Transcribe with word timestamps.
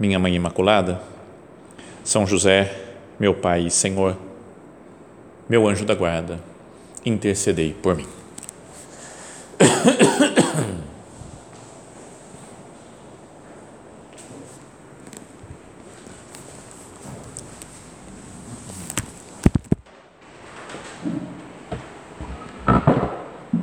minha 0.00 0.18
Mãe 0.18 0.34
Imaculada, 0.34 0.98
São 2.02 2.26
José, 2.26 2.74
meu 3.18 3.34
Pai 3.34 3.66
e 3.66 3.70
Senhor, 3.70 4.16
meu 5.46 5.68
anjo 5.68 5.84
da 5.84 5.94
guarda, 5.94 6.40
intercedei 7.04 7.74
por 7.74 7.94
mim. 7.94 8.06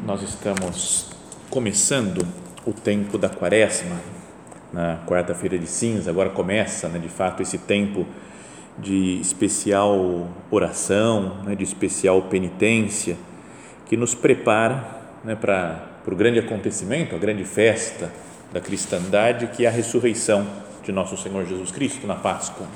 Nós 0.05 0.21
estamos 0.21 1.07
começando 1.49 2.27
o 2.63 2.71
tempo 2.73 3.17
da 3.17 3.27
Quaresma 3.27 4.16
na 4.77 4.99
quarta-feira 5.07 5.57
de 5.57 5.65
cinza, 5.65 6.11
agora 6.11 6.29
começa, 6.29 6.87
né, 6.87 6.99
de 6.99 7.09
fato, 7.09 7.41
esse 7.41 7.57
tempo 7.57 8.05
de 8.77 9.19
especial 9.19 10.27
oração, 10.51 11.37
né, 11.43 11.55
de 11.55 11.63
especial 11.63 12.21
penitência, 12.21 13.17
que 13.87 13.97
nos 13.97 14.13
prepara 14.13 14.85
né, 15.23 15.35
para, 15.35 15.81
para 16.03 16.13
o 16.13 16.15
grande 16.15 16.37
acontecimento, 16.37 17.15
a 17.15 17.17
grande 17.17 17.43
festa 17.43 18.11
da 18.53 18.61
cristandade, 18.61 19.47
que 19.47 19.65
é 19.65 19.67
a 19.67 19.71
ressurreição 19.71 20.45
de 20.83 20.91
nosso 20.91 21.17
Senhor 21.17 21.43
Jesus 21.43 21.71
Cristo 21.71 22.05
na 22.05 22.15
Páscoa. 22.15 22.67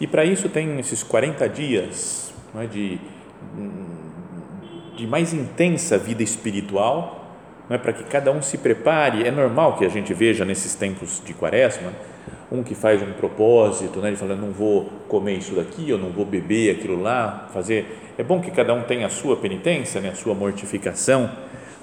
E 0.00 0.06
para 0.06 0.24
isso 0.24 0.48
tem 0.48 0.80
esses 0.80 1.02
40 1.02 1.50
dias 1.50 2.32
né, 2.54 2.66
de, 2.66 2.98
de 4.96 5.06
mais 5.06 5.34
intensa 5.34 5.98
vida 5.98 6.22
espiritual, 6.22 7.21
não 7.68 7.76
é 7.76 7.78
para 7.78 7.92
que 7.92 8.04
cada 8.04 8.30
um 8.30 8.42
se 8.42 8.58
prepare. 8.58 9.26
É 9.26 9.30
normal 9.30 9.76
que 9.76 9.84
a 9.84 9.88
gente 9.88 10.12
veja 10.12 10.44
nesses 10.44 10.74
tempos 10.74 11.22
de 11.24 11.32
quaresma 11.34 11.92
um 12.50 12.62
que 12.62 12.74
faz 12.74 13.00
um 13.02 13.12
propósito, 13.12 13.98
né, 14.00 14.08
ele 14.08 14.16
fala 14.16 14.36
não 14.36 14.50
vou 14.50 14.84
comer 15.08 15.38
isso 15.38 15.54
daqui, 15.54 15.88
eu 15.88 15.96
não 15.96 16.10
vou 16.10 16.24
beber 16.24 16.76
aquilo 16.76 17.00
lá, 17.00 17.48
fazer. 17.52 18.12
É 18.18 18.22
bom 18.22 18.40
que 18.40 18.50
cada 18.50 18.74
um 18.74 18.82
tenha 18.82 19.06
a 19.06 19.10
sua 19.10 19.36
penitência, 19.36 20.02
né, 20.02 20.10
a 20.10 20.14
sua 20.14 20.34
mortificação 20.34 21.30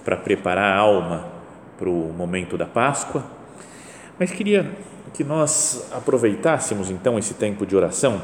para 0.06 0.16
preparar 0.16 0.78
a 0.78 0.78
alma 0.78 1.26
para 1.76 1.90
o 1.90 2.14
momento 2.16 2.56
da 2.56 2.68
Páscoa. 2.68 3.24
Mas 4.20 4.32
queria 4.32 4.70
que 5.14 5.24
nós 5.24 5.90
aproveitássemos 5.92 6.92
então 6.92 7.18
esse 7.18 7.34
tempo 7.34 7.66
de 7.66 7.76
oração 7.76 8.22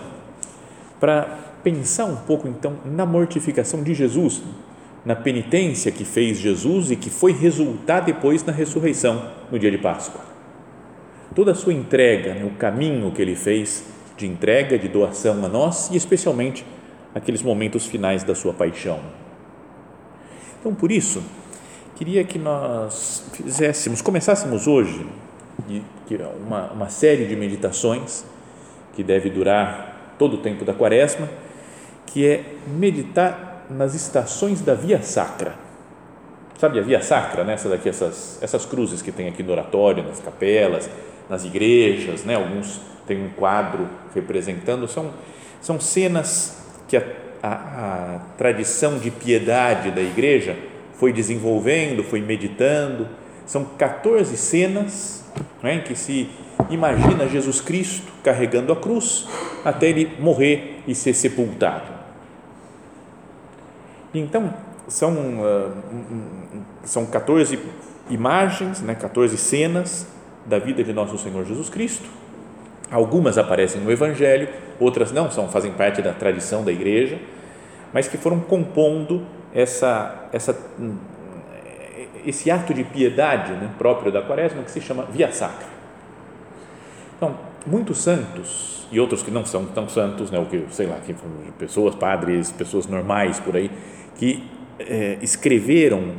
para 0.99 1.27
pensar 1.63 2.05
um 2.05 2.15
pouco 2.15 2.47
então 2.47 2.77
na 2.85 3.07
mortificação 3.07 3.81
de 3.81 3.95
Jesus 3.95 4.43
na 5.05 5.15
penitência 5.15 5.91
que 5.91 6.03
fez 6.03 6.39
Jesus 6.39 6.89
e 6.89 6.95
que 6.95 7.09
foi 7.09 7.31
resultar 7.31 7.99
depois 7.99 8.43
na 8.43 8.51
ressurreição 8.51 9.31
no 9.51 9.59
dia 9.59 9.69
de 9.69 9.77
Páscoa. 9.77 10.21
Toda 11.35 11.51
a 11.51 11.55
sua 11.55 11.73
entrega, 11.73 12.33
né, 12.33 12.43
o 12.43 12.57
caminho 12.57 13.11
que 13.11 13.21
ele 13.21 13.35
fez 13.35 13.85
de 14.17 14.25
entrega, 14.25 14.79
de 14.79 14.87
doação 14.87 15.45
a 15.45 15.47
nós 15.47 15.89
e 15.91 15.95
especialmente 15.95 16.65
aqueles 17.13 17.43
momentos 17.43 17.85
finais 17.85 18.23
da 18.23 18.33
sua 18.33 18.53
paixão. 18.53 18.99
Então, 20.59 20.73
por 20.73 20.91
isso, 20.91 21.21
queria 21.95 22.23
que 22.23 22.39
nós 22.39 23.23
fizéssemos, 23.33 24.01
começássemos 24.01 24.65
hoje 24.65 25.05
uma, 26.45 26.71
uma 26.71 26.89
série 26.89 27.25
de 27.25 27.35
meditações 27.35 28.25
que 28.95 29.03
deve 29.03 29.29
durar 29.29 30.15
todo 30.17 30.35
o 30.35 30.37
tempo 30.37 30.65
da 30.65 30.73
quaresma, 30.73 31.29
que 32.07 32.25
é 32.25 32.43
meditar 32.67 33.44
nas 33.69 33.93
estações 33.93 34.61
da 34.61 34.73
Via 34.73 35.01
Sacra. 35.01 35.55
Sabe 36.57 36.79
a 36.79 36.81
Via 36.81 37.01
Sacra, 37.01 37.43
né? 37.43 37.53
Essa 37.53 37.69
daqui, 37.69 37.89
essas, 37.89 38.39
essas 38.41 38.65
cruzes 38.65 39.01
que 39.01 39.11
tem 39.11 39.27
aqui 39.27 39.43
no 39.43 39.51
oratório, 39.51 40.03
nas 40.03 40.19
capelas, 40.19 40.89
nas 41.29 41.43
igrejas, 41.43 42.23
né? 42.23 42.35
Alguns 42.35 42.79
têm 43.05 43.23
um 43.23 43.29
quadro 43.29 43.87
representando, 44.13 44.87
são, 44.87 45.11
são 45.61 45.79
cenas 45.79 46.57
que 46.87 46.97
a, 46.97 47.03
a, 47.43 47.49
a 48.15 48.19
tradição 48.37 48.97
de 48.97 49.11
piedade 49.11 49.91
da 49.91 50.01
igreja 50.01 50.55
foi 50.97 51.11
desenvolvendo, 51.11 52.03
foi 52.03 52.21
meditando. 52.21 53.07
São 53.45 53.63
14 53.63 54.35
cenas 54.37 55.23
né, 55.61 55.75
em 55.75 55.81
que 55.81 55.95
se 55.95 56.29
imagina 56.69 57.27
Jesus 57.27 57.61
Cristo 57.61 58.11
carregando 58.23 58.71
a 58.71 58.75
cruz 58.75 59.27
até 59.63 59.89
ele 59.89 60.11
morrer 60.19 60.81
e 60.87 60.95
ser 60.95 61.13
sepultado. 61.13 61.94
Então, 64.19 64.53
são, 64.87 65.13
uh, 65.13 65.71
são 66.83 67.05
14 67.05 67.59
imagens, 68.09 68.81
né, 68.81 68.95
14 68.95 69.37
cenas 69.37 70.07
da 70.45 70.59
vida 70.59 70.83
de 70.83 70.93
nosso 70.93 71.17
Senhor 71.17 71.45
Jesus 71.45 71.69
Cristo. 71.69 72.07
Algumas 72.91 73.37
aparecem 73.37 73.81
no 73.81 73.91
Evangelho, 73.91 74.47
outras 74.79 75.11
não, 75.11 75.31
são, 75.31 75.47
fazem 75.49 75.71
parte 75.71 76.01
da 76.01 76.13
tradição 76.13 76.63
da 76.63 76.71
igreja, 76.71 77.17
mas 77.91 78.07
que 78.07 78.17
foram 78.17 78.39
compondo 78.39 79.25
essa, 79.53 80.27
essa, 80.31 80.55
esse 82.25 82.51
ato 82.51 82.73
de 82.73 82.83
piedade 82.83 83.53
né, 83.53 83.71
próprio 83.77 84.11
da 84.11 84.21
quaresma 84.21 84.61
que 84.63 84.69
se 84.69 84.81
chama 84.81 85.03
Via 85.05 85.31
Sacra. 85.31 85.67
Então, 87.17 87.35
muitos 87.65 87.97
santos 87.99 88.85
e 88.91 88.99
outros 88.99 89.23
que 89.23 89.31
não 89.31 89.45
são 89.45 89.65
tão 89.65 89.89
santos, 89.89 90.29
né, 90.29 90.37
o 90.37 90.45
que, 90.45 90.63
sei 90.69 90.85
lá, 90.85 90.97
que 91.03 91.15
pessoas, 91.57 91.95
padres, 91.95 92.51
pessoas 92.51 92.85
normais 92.85 93.39
por 93.39 93.55
aí, 93.55 93.71
que 94.15 94.43
é, 94.79 95.17
escreveram 95.21 96.13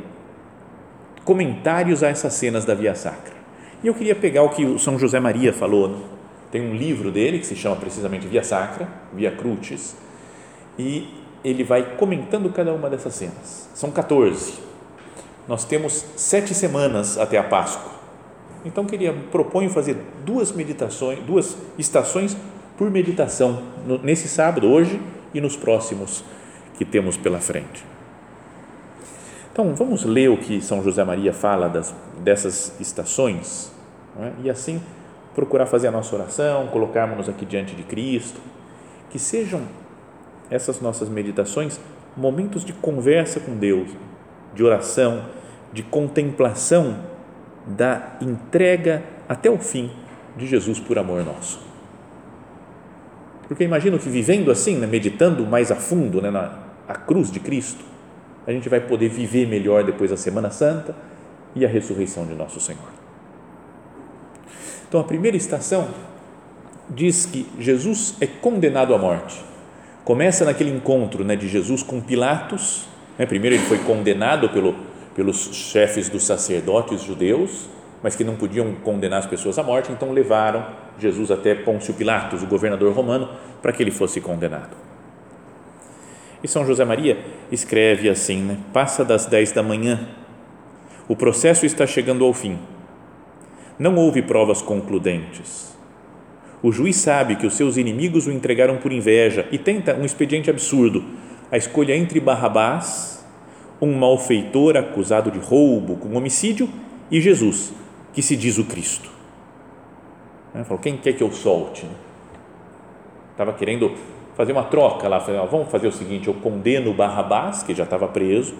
comentários 1.23 2.03
a 2.03 2.07
essas 2.07 2.33
cenas 2.33 2.65
da 2.65 2.73
Via 2.73 2.95
Sacra. 2.95 3.35
E 3.83 3.87
eu 3.87 3.93
queria 3.93 4.15
pegar 4.15 4.43
o 4.43 4.49
que 4.49 4.65
o 4.65 4.79
São 4.79 4.97
José 4.97 5.19
Maria 5.19 5.51
falou. 5.51 5.89
Né? 5.89 5.97
Tem 6.51 6.61
um 6.61 6.73
livro 6.73 7.11
dele 7.11 7.39
que 7.39 7.45
se 7.45 7.55
chama 7.55 7.75
precisamente 7.75 8.25
Via 8.27 8.43
Sacra, 8.43 8.87
Via 9.13 9.31
Crucis, 9.31 9.95
e 10.79 11.13
ele 11.43 11.63
vai 11.63 11.95
comentando 11.97 12.49
cada 12.51 12.73
uma 12.73 12.89
dessas 12.89 13.13
cenas. 13.13 13.69
São 13.73 13.91
14. 13.91 14.53
Nós 15.47 15.65
temos 15.65 16.05
sete 16.15 16.53
semanas 16.53 17.17
até 17.17 17.37
a 17.37 17.43
Páscoa. 17.43 17.91
Então 18.65 18.85
queria 18.85 19.13
proponho 19.31 19.69
fazer 19.69 19.97
duas 20.25 20.51
meditações, 20.51 21.19
duas 21.19 21.57
estações 21.77 22.35
por 22.77 22.89
meditação 22.89 23.61
nesse 24.03 24.27
sábado 24.27 24.67
hoje 24.67 24.99
e 25.33 25.39
nos 25.39 25.55
próximos 25.55 26.23
que 26.77 26.85
temos 26.85 27.17
pela 27.17 27.39
frente. 27.39 27.83
Então, 29.51 29.73
vamos 29.73 30.05
ler 30.05 30.29
o 30.29 30.37
que 30.37 30.61
São 30.61 30.83
José 30.83 31.03
Maria 31.03 31.33
fala 31.33 31.67
das, 31.67 31.93
dessas 32.19 32.79
estações 32.79 33.71
é? 34.19 34.31
e 34.43 34.49
assim 34.49 34.81
procurar 35.33 35.65
fazer 35.67 35.87
a 35.87 35.91
nossa 35.91 36.15
oração, 36.15 36.67
colocarmos-nos 36.67 37.29
aqui 37.29 37.45
diante 37.45 37.75
de 37.75 37.83
Cristo, 37.83 38.39
que 39.09 39.19
sejam 39.19 39.61
essas 40.49 40.81
nossas 40.81 41.09
meditações 41.09 41.79
momentos 42.15 42.65
de 42.65 42.73
conversa 42.73 43.39
com 43.39 43.55
Deus, 43.55 43.89
de 44.53 44.63
oração, 44.63 45.25
de 45.71 45.83
contemplação 45.83 46.97
da 47.67 48.17
entrega 48.21 49.03
até 49.29 49.49
o 49.49 49.59
fim 49.59 49.91
de 50.35 50.47
Jesus 50.47 50.79
por 50.79 50.97
amor 50.97 51.23
nosso. 51.23 51.59
Porque 53.47 53.63
imagino 53.63 53.99
que 53.99 54.09
vivendo 54.09 54.51
assim, 54.51 54.75
né, 54.75 54.87
meditando 54.87 55.45
mais 55.45 55.71
a 55.71 55.75
fundo 55.75 56.21
né, 56.21 56.31
na, 56.31 56.66
a 56.87 56.93
cruz 56.93 57.31
de 57.31 57.39
Cristo, 57.39 57.83
a 58.45 58.51
gente 58.51 58.69
vai 58.69 58.79
poder 58.79 59.09
viver 59.09 59.45
melhor 59.45 59.83
depois 59.83 60.09
da 60.09 60.17
Semana 60.17 60.49
Santa 60.49 60.95
e 61.53 61.65
a 61.65 61.67
ressurreição 61.67 62.25
de 62.25 62.33
nosso 62.33 62.59
Senhor. 62.59 62.97
Então, 64.87 65.01
a 65.01 65.03
primeira 65.03 65.35
estação 65.35 65.89
diz 66.89 67.25
que 67.25 67.45
Jesus 67.59 68.15
é 68.21 68.27
condenado 68.27 68.93
à 68.93 68.97
morte. 68.97 69.43
Começa 70.05 70.45
naquele 70.45 70.69
encontro 70.69 71.25
né, 71.25 71.35
de 71.35 71.49
Jesus 71.49 71.83
com 71.83 71.99
Pilatos. 71.99 72.87
Né, 73.19 73.25
primeiro, 73.25 73.57
ele 73.57 73.65
foi 73.65 73.79
condenado 73.79 74.47
pelo, 74.49 74.73
pelos 75.13 75.53
chefes 75.53 76.07
dos 76.07 76.25
sacerdotes 76.25 77.03
judeus, 77.03 77.67
mas 78.01 78.15
que 78.15 78.23
não 78.23 78.35
podiam 78.37 78.73
condenar 78.75 79.19
as 79.19 79.25
pessoas 79.25 79.59
à 79.59 79.63
morte, 79.63 79.91
então 79.91 80.13
levaram 80.13 80.65
Jesus 80.97 81.31
até 81.31 81.53
Pôncio 81.53 81.93
Pilatos, 81.93 82.41
o 82.41 82.47
governador 82.47 82.93
romano, 82.93 83.27
para 83.61 83.73
que 83.73 83.83
ele 83.83 83.91
fosse 83.91 84.21
condenado. 84.21 84.86
E 86.43 86.47
São 86.47 86.65
José 86.65 86.85
Maria 86.85 87.17
escreve 87.51 88.09
assim: 88.09 88.41
né? 88.41 88.57
passa 88.73 89.03
das 89.03 89.25
10 89.25 89.51
da 89.51 89.63
manhã, 89.63 90.07
o 91.07 91.15
processo 91.15 91.65
está 91.65 91.87
chegando 91.87 92.25
ao 92.25 92.33
fim. 92.33 92.59
Não 93.79 93.95
houve 93.95 94.21
provas 94.21 94.61
concludentes. 94.61 95.75
O 96.61 96.71
juiz 96.71 96.95
sabe 96.97 97.35
que 97.35 97.45
os 97.45 97.53
seus 97.53 97.77
inimigos 97.77 98.25
o 98.25 98.31
entregaram 98.31 98.77
por 98.77 98.91
inveja 98.91 99.47
e 99.51 99.57
tenta 99.57 99.95
um 99.95 100.05
expediente 100.05 100.49
absurdo: 100.49 101.03
a 101.51 101.57
escolha 101.57 101.95
entre 101.95 102.19
Barrabás, 102.19 103.25
um 103.79 103.93
malfeitor 103.93 104.75
acusado 104.75 105.31
de 105.31 105.39
roubo 105.39 105.97
com 105.97 106.15
homicídio, 106.15 106.67
e 107.09 107.21
Jesus, 107.21 107.73
que 108.13 108.21
se 108.21 108.35
diz 108.35 108.57
o 108.57 108.65
Cristo. 108.65 109.09
Falou: 110.65 110.79
quem 110.79 110.97
quer 110.97 111.13
que 111.13 111.23
eu 111.23 111.31
solte? 111.31 111.85
Estava 113.31 113.53
querendo 113.53 113.93
fazer 114.37 114.51
uma 114.51 114.63
troca 114.63 115.09
lá. 115.09 115.19
Falei: 115.19 115.41
vamos 115.47 115.69
fazer 115.69 115.87
o 115.87 115.91
seguinte: 115.91 116.27
eu 116.27 116.35
condeno 116.35 116.93
Barrabás, 116.93 117.63
que 117.63 117.73
já 117.73 117.83
estava 117.83 118.07
preso, 118.07 118.53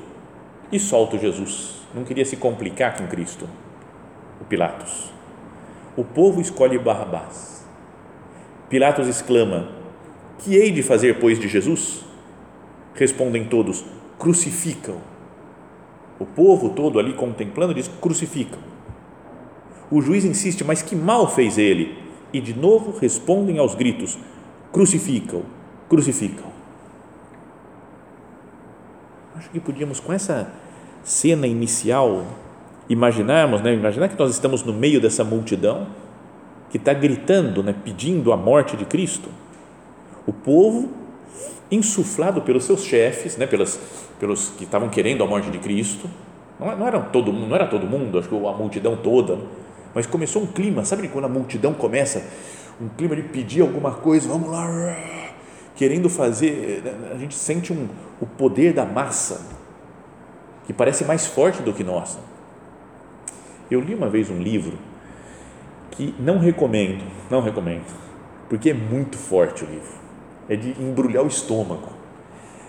e 0.72 0.80
solto 0.80 1.18
Jesus. 1.18 1.78
Não 1.94 2.04
queria 2.04 2.26
se 2.26 2.36
complicar 2.36 2.98
com 2.98 3.08
Cristo, 3.08 3.48
o 4.42 4.46
Pilatos. 4.46 5.14
O 5.96 6.04
povo 6.04 6.42
escolhe 6.42 6.78
Barrabás. 6.80 7.66
Pilatos 8.68 9.08
exclama: 9.08 9.70
Que 10.40 10.56
hei 10.56 10.72
de 10.72 10.82
fazer, 10.82 11.20
pois, 11.20 11.40
de 11.40 11.48
Jesus? 11.48 12.04
Respondem 12.96 13.46
todos: 13.46 13.86
Crucificam. 14.18 14.98
O 16.20 16.26
povo 16.26 16.70
todo 16.72 17.00
ali 17.00 17.14
contemplando 17.14 17.74
diz: 17.74 17.88
Crucificam. 18.02 18.60
O 19.92 20.02
juiz 20.02 20.26
insiste: 20.26 20.64
Mas 20.64 20.82
que 20.82 20.96
mal 20.96 21.30
fez 21.30 21.58
ele? 21.58 21.98
E 22.34 22.42
de 22.42 22.54
novo 22.54 22.98
respondem 23.00 23.58
aos 23.58 23.74
gritos: 23.74 24.18
Crucificam, 24.74 25.44
crucificam. 25.90 26.46
Acho 29.36 29.50
que 29.50 29.60
podíamos, 29.60 30.00
com 30.00 30.12
essa 30.12 30.52
cena 31.04 31.46
inicial, 31.48 32.26
imaginarmos, 32.90 33.62
né? 33.62 33.74
imaginar 33.74 34.10
que 34.10 34.18
nós 34.18 34.32
estamos 34.32 34.64
no 34.64 34.74
meio 34.74 35.00
dessa 35.00 35.24
multidão 35.24 35.88
que 36.70 36.78
está 36.78 36.94
gritando, 36.94 37.64
né? 37.64 37.74
pedindo 37.84 38.34
a 38.34 38.38
morte 38.38 38.76
de 38.76 38.86
Cristo. 38.86 39.30
O 40.26 40.34
povo, 40.34 40.90
insuflado 41.72 42.42
pelos 42.42 42.64
seus 42.66 42.84
chefes, 42.84 43.38
né? 43.38 43.46
pelos, 43.46 43.80
pelos 44.20 44.50
que 44.50 44.64
estavam 44.64 44.90
querendo 44.90 45.24
a 45.24 45.28
morte 45.28 45.50
de 45.50 45.60
Cristo, 45.60 46.10
não, 46.60 46.76
não, 46.76 46.88
era 46.88 47.00
todo, 47.00 47.32
não 47.32 47.56
era 47.56 47.68
todo 47.68 47.86
mundo, 47.86 48.18
acho 48.18 48.28
que 48.28 48.36
a 48.36 48.52
multidão 48.54 48.96
toda, 48.98 49.38
mas 49.94 50.06
começou 50.06 50.42
um 50.42 50.48
clima, 50.48 50.84
sabe 50.84 51.08
quando 51.08 51.26
a 51.26 51.30
multidão 51.30 51.74
começa, 51.74 52.26
um 52.82 52.90
clima 52.90 53.16
de 53.16 53.24
pedir 53.24 53.62
alguma 53.62 53.92
coisa, 53.92 54.28
vamos 54.28 54.50
lá, 54.50 54.66
querendo 55.78 56.10
fazer, 56.10 56.82
né, 56.84 57.12
a 57.14 57.18
gente 57.18 57.36
sente 57.36 57.72
um, 57.72 57.88
o 58.20 58.26
poder 58.26 58.74
da 58.74 58.84
massa, 58.84 59.46
que 60.66 60.74
parece 60.74 61.06
mais 61.06 61.26
forte 61.28 61.62
do 61.62 61.72
que 61.72 61.84
nós. 61.84 62.18
Eu 63.70 63.80
li 63.80 63.94
uma 63.94 64.10
vez 64.10 64.30
um 64.30 64.42
livro 64.42 64.78
que 65.92 66.14
não 66.20 66.40
recomendo, 66.40 67.04
não 67.30 67.42
recomendo, 67.42 67.86
porque 68.50 68.72
é 68.72 68.74
muito 68.74 69.18
forte 69.18 69.64
o 69.64 69.68
livro, 69.68 69.94
é 70.50 70.56
de 70.56 70.70
embrulhar 70.82 71.24
o 71.24 71.28
estômago. 71.28 71.90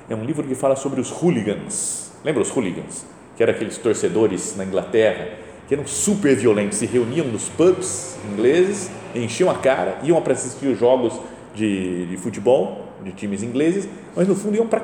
É 0.08 0.14
um 0.14 0.24
livro 0.24 0.46
que 0.46 0.54
fala 0.54 0.76
sobre 0.76 1.00
os 1.00 1.10
hooligans, 1.10 2.12
lembra 2.22 2.42
os 2.42 2.50
hooligans? 2.50 3.06
Que 3.36 3.42
eram 3.42 3.54
aqueles 3.54 3.78
torcedores 3.78 4.56
na 4.56 4.64
Inglaterra 4.64 5.28
que 5.66 5.74
eram 5.74 5.86
super 5.86 6.34
violentos, 6.34 6.78
se 6.78 6.86
reuniam 6.86 7.26
nos 7.26 7.50
pubs 7.50 8.16
ingleses, 8.32 8.90
enchiam 9.14 9.50
a 9.50 9.54
cara, 9.54 9.98
iam 10.02 10.20
para 10.22 10.32
assistir 10.32 10.66
os 10.66 10.78
jogos 10.78 11.20
de, 11.54 12.06
de 12.06 12.16
futebol 12.16 12.87
de 13.08 13.16
times 13.16 13.42
ingleses, 13.42 13.88
mas 14.14 14.28
no 14.28 14.34
fundo 14.34 14.56
iam 14.56 14.66
para 14.66 14.82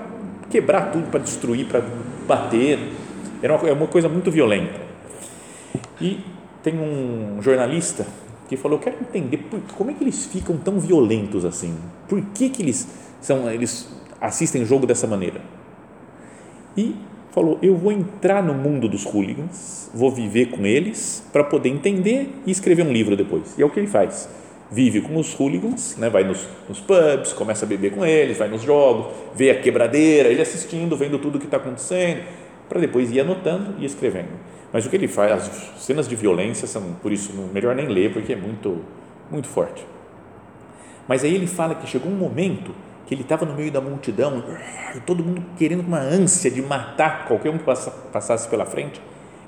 quebrar 0.50 0.92
tudo, 0.92 1.10
para 1.10 1.20
destruir, 1.20 1.66
para 1.66 1.82
bater. 2.26 2.78
Era 3.42 3.56
uma, 3.56 3.68
é 3.68 3.72
uma 3.72 3.86
coisa 3.86 4.08
muito 4.08 4.30
violenta. 4.30 4.80
E 6.00 6.20
tem 6.62 6.74
um 6.78 7.40
jornalista 7.40 8.06
que 8.48 8.56
falou: 8.56 8.78
quero 8.78 8.96
entender 9.00 9.38
por, 9.38 9.60
como 9.76 9.90
é 9.90 9.94
que 9.94 10.02
eles 10.02 10.26
ficam 10.26 10.56
tão 10.56 10.78
violentos 10.80 11.44
assim. 11.44 11.76
Por 12.08 12.20
que, 12.34 12.48
que 12.48 12.62
eles 12.62 12.88
são 13.20 13.50
eles 13.50 13.88
assistem 14.20 14.64
jogo 14.64 14.86
dessa 14.86 15.06
maneira? 15.06 15.40
E 16.76 16.96
falou: 17.32 17.58
eu 17.62 17.76
vou 17.76 17.92
entrar 17.92 18.42
no 18.42 18.54
mundo 18.54 18.88
dos 18.88 19.04
hooligans, 19.04 19.90
vou 19.92 20.10
viver 20.10 20.46
com 20.46 20.64
eles 20.64 21.22
para 21.32 21.44
poder 21.44 21.68
entender 21.68 22.30
e 22.46 22.50
escrever 22.50 22.86
um 22.86 22.92
livro 22.92 23.16
depois. 23.16 23.58
E 23.58 23.62
é 23.62 23.66
o 23.66 23.70
que 23.70 23.80
ele 23.80 23.88
faz. 23.88 24.28
Vive 24.70 25.02
com 25.02 25.16
os 25.16 25.38
hooligans, 25.38 25.96
né? 25.98 26.08
vai 26.08 26.24
nos, 26.24 26.48
nos 26.68 26.80
pubs, 26.80 27.32
começa 27.32 27.64
a 27.64 27.68
beber 27.68 27.92
com 27.92 28.04
eles, 28.04 28.38
vai 28.38 28.48
nos 28.48 28.62
jogos, 28.62 29.12
vê 29.34 29.50
a 29.50 29.60
quebradeira, 29.60 30.28
ele 30.28 30.40
assistindo, 30.40 30.96
vendo 30.96 31.18
tudo 31.18 31.36
o 31.36 31.38
que 31.38 31.44
está 31.44 31.58
acontecendo, 31.58 32.22
para 32.68 32.80
depois 32.80 33.10
ir 33.12 33.20
anotando 33.20 33.74
e 33.78 33.84
escrevendo. 33.84 34.30
Mas 34.72 34.84
o 34.86 34.90
que 34.90 34.96
ele 34.96 35.06
faz, 35.06 35.32
as 35.32 35.82
cenas 35.82 36.08
de 36.08 36.16
violência 36.16 36.66
são, 36.66 36.94
por 37.00 37.12
isso, 37.12 37.32
melhor 37.52 37.74
nem 37.76 37.86
ler, 37.86 38.12
porque 38.12 38.32
é 38.32 38.36
muito, 38.36 38.80
muito 39.30 39.46
forte. 39.46 39.86
Mas 41.06 41.22
aí 41.22 41.34
ele 41.34 41.46
fala 41.46 41.74
que 41.74 41.86
chegou 41.86 42.10
um 42.10 42.16
momento 42.16 42.74
que 43.06 43.14
ele 43.14 43.22
estava 43.22 43.44
no 43.44 43.54
meio 43.54 43.70
da 43.70 43.80
multidão, 43.80 44.42
e 44.96 45.00
todo 45.00 45.22
mundo 45.22 45.44
querendo 45.58 45.80
uma 45.80 45.98
ânsia 45.98 46.50
de 46.50 46.62
matar 46.62 47.26
qualquer 47.28 47.50
um 47.50 47.58
que 47.58 47.64
passasse 47.64 48.48
pela 48.48 48.64
frente, 48.64 49.00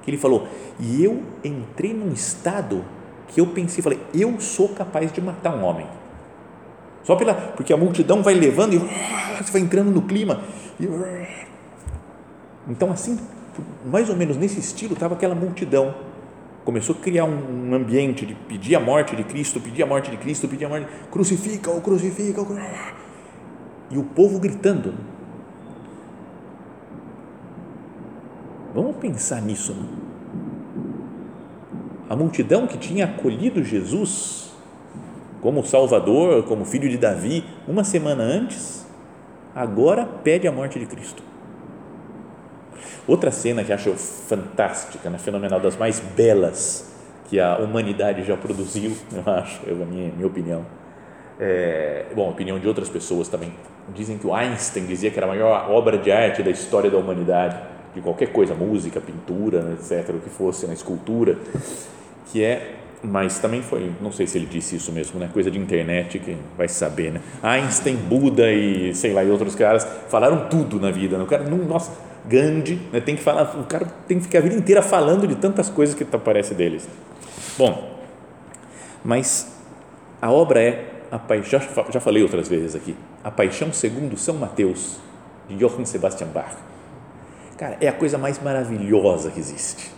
que 0.02 0.10
ele 0.10 0.18
falou, 0.18 0.46
e 0.78 1.02
eu 1.02 1.22
entrei 1.42 1.92
num 1.92 2.12
estado 2.12 2.84
que 3.28 3.40
eu 3.40 3.46
pensei, 3.48 3.82
falei, 3.82 4.00
eu 4.14 4.40
sou 4.40 4.68
capaz 4.68 5.12
de 5.12 5.20
matar 5.20 5.54
um 5.54 5.64
homem. 5.64 5.86
Só 7.02 7.14
pela, 7.14 7.34
porque 7.34 7.72
a 7.72 7.76
multidão 7.76 8.22
vai 8.22 8.34
levando 8.34 8.74
e 8.74 8.78
você 8.78 9.52
vai 9.52 9.60
entrando 9.60 9.90
no 9.90 10.02
clima. 10.02 10.40
E, 10.80 10.88
então, 12.68 12.90
assim, 12.90 13.18
mais 13.84 14.10
ou 14.10 14.16
menos 14.16 14.36
nesse 14.36 14.58
estilo, 14.58 14.94
estava 14.94 15.14
aquela 15.14 15.34
multidão. 15.34 15.94
Começou 16.64 16.96
a 16.96 16.98
criar 16.98 17.24
um 17.24 17.72
ambiente 17.72 18.26
de 18.26 18.34
pedir 18.34 18.74
a 18.74 18.80
morte 18.80 19.14
de 19.14 19.22
Cristo, 19.22 19.60
pedir 19.60 19.84
a 19.84 19.86
morte 19.86 20.10
de 20.10 20.16
Cristo, 20.16 20.48
pedir 20.48 20.64
a 20.64 20.68
morte, 20.68 20.88
crucifica-o, 21.12 21.80
crucifica-o. 21.80 22.58
E 23.88 23.96
o 23.96 24.02
povo 24.02 24.40
gritando. 24.40 24.94
Vamos 28.74 28.96
pensar 28.96 29.40
nisso. 29.40 29.72
Né? 29.72 29.86
A 32.08 32.14
multidão 32.14 32.66
que 32.66 32.78
tinha 32.78 33.04
acolhido 33.04 33.64
Jesus 33.64 34.52
como 35.40 35.64
Salvador, 35.64 36.44
como 36.44 36.64
filho 36.64 36.88
de 36.88 36.96
Davi, 36.96 37.44
uma 37.68 37.84
semana 37.84 38.22
antes, 38.22 38.86
agora 39.54 40.04
pede 40.04 40.46
a 40.48 40.52
morte 40.52 40.78
de 40.78 40.86
Cristo. 40.86 41.22
Outra 43.06 43.30
cena 43.30 43.62
que 43.62 43.72
acho 43.72 43.92
fantástica, 43.92 45.08
né, 45.08 45.18
fenomenal, 45.18 45.60
das 45.60 45.76
mais 45.76 46.00
belas 46.00 46.92
que 47.28 47.38
a 47.38 47.58
humanidade 47.58 48.24
já 48.24 48.36
produziu, 48.36 48.96
eu 49.12 49.32
acho, 49.32 49.60
é 49.68 49.72
a 49.72 49.86
minha, 49.86 50.12
minha 50.12 50.26
opinião. 50.26 50.66
É, 51.38 52.06
bom, 52.14 52.30
opinião 52.30 52.58
de 52.58 52.66
outras 52.66 52.88
pessoas 52.88 53.28
também. 53.28 53.52
Dizem 53.94 54.18
que 54.18 54.26
o 54.26 54.34
Einstein 54.34 54.86
dizia 54.86 55.10
que 55.10 55.18
era 55.18 55.26
a 55.26 55.28
maior 55.28 55.70
obra 55.70 55.98
de 55.98 56.10
arte 56.10 56.42
da 56.42 56.50
história 56.50 56.90
da 56.90 56.96
humanidade, 56.96 57.56
de 57.96 58.02
qualquer 58.02 58.30
coisa, 58.30 58.54
música, 58.54 59.00
pintura, 59.00 59.72
etc., 59.72 60.14
o 60.14 60.20
que 60.20 60.28
fosse, 60.28 60.62
na 60.62 60.68
né, 60.68 60.74
escultura, 60.74 61.38
que 62.30 62.44
é 62.44 62.74
mas 63.02 63.38
também 63.38 63.62
foi, 63.62 63.92
não 64.00 64.10
sei 64.10 64.26
se 64.26 64.38
ele 64.38 64.46
disse 64.46 64.76
isso 64.76 64.90
mesmo, 64.90 65.20
né? 65.20 65.28
Coisa 65.32 65.50
de 65.50 65.58
internet 65.58 66.18
que 66.18 66.36
vai 66.56 66.66
saber, 66.66 67.12
né? 67.12 67.20
Einstein, 67.42 67.94
Buda 67.94 68.50
e 68.50 68.94
sei 68.94 69.12
lá 69.12 69.22
e 69.22 69.30
outros 69.30 69.54
caras 69.54 69.86
falaram 70.08 70.48
tudo 70.48 70.80
na 70.80 70.90
vida, 70.90 71.16
né? 71.16 71.22
O 71.22 71.26
cara 71.26 71.44
não, 71.44 71.58
nossa, 71.58 71.92
Gandhi, 72.26 72.80
né? 72.92 73.00
tem 73.00 73.14
que 73.14 73.22
falar, 73.22 73.54
o 73.60 73.64
cara 73.64 73.86
tem 74.08 74.18
que 74.18 74.24
ficar 74.24 74.38
a 74.38 74.42
vida 74.42 74.56
inteira 74.56 74.82
falando 74.82 75.26
de 75.28 75.36
tantas 75.36 75.68
coisas 75.68 75.94
que 75.94 76.04
aparece 76.04 76.54
deles. 76.54 76.88
Bom, 77.56 78.00
mas 79.04 79.54
a 80.20 80.30
obra 80.32 80.60
é 80.60 80.84
a 81.10 81.18
paixão, 81.18 81.60
já 81.90 82.00
falei 82.00 82.22
outras 82.22 82.48
vezes 82.48 82.74
aqui, 82.74 82.96
a 83.22 83.30
Paixão 83.30 83.72
segundo 83.72 84.16
São 84.16 84.34
Mateus 84.36 84.98
de 85.48 85.54
Johann 85.56 85.84
Sebastian 85.84 86.28
Bach. 86.28 86.56
Cara, 87.58 87.76
é 87.80 87.88
a 87.88 87.92
coisa 87.92 88.18
mais 88.18 88.42
maravilhosa 88.42 89.30
que 89.30 89.40
existe. 89.40 89.90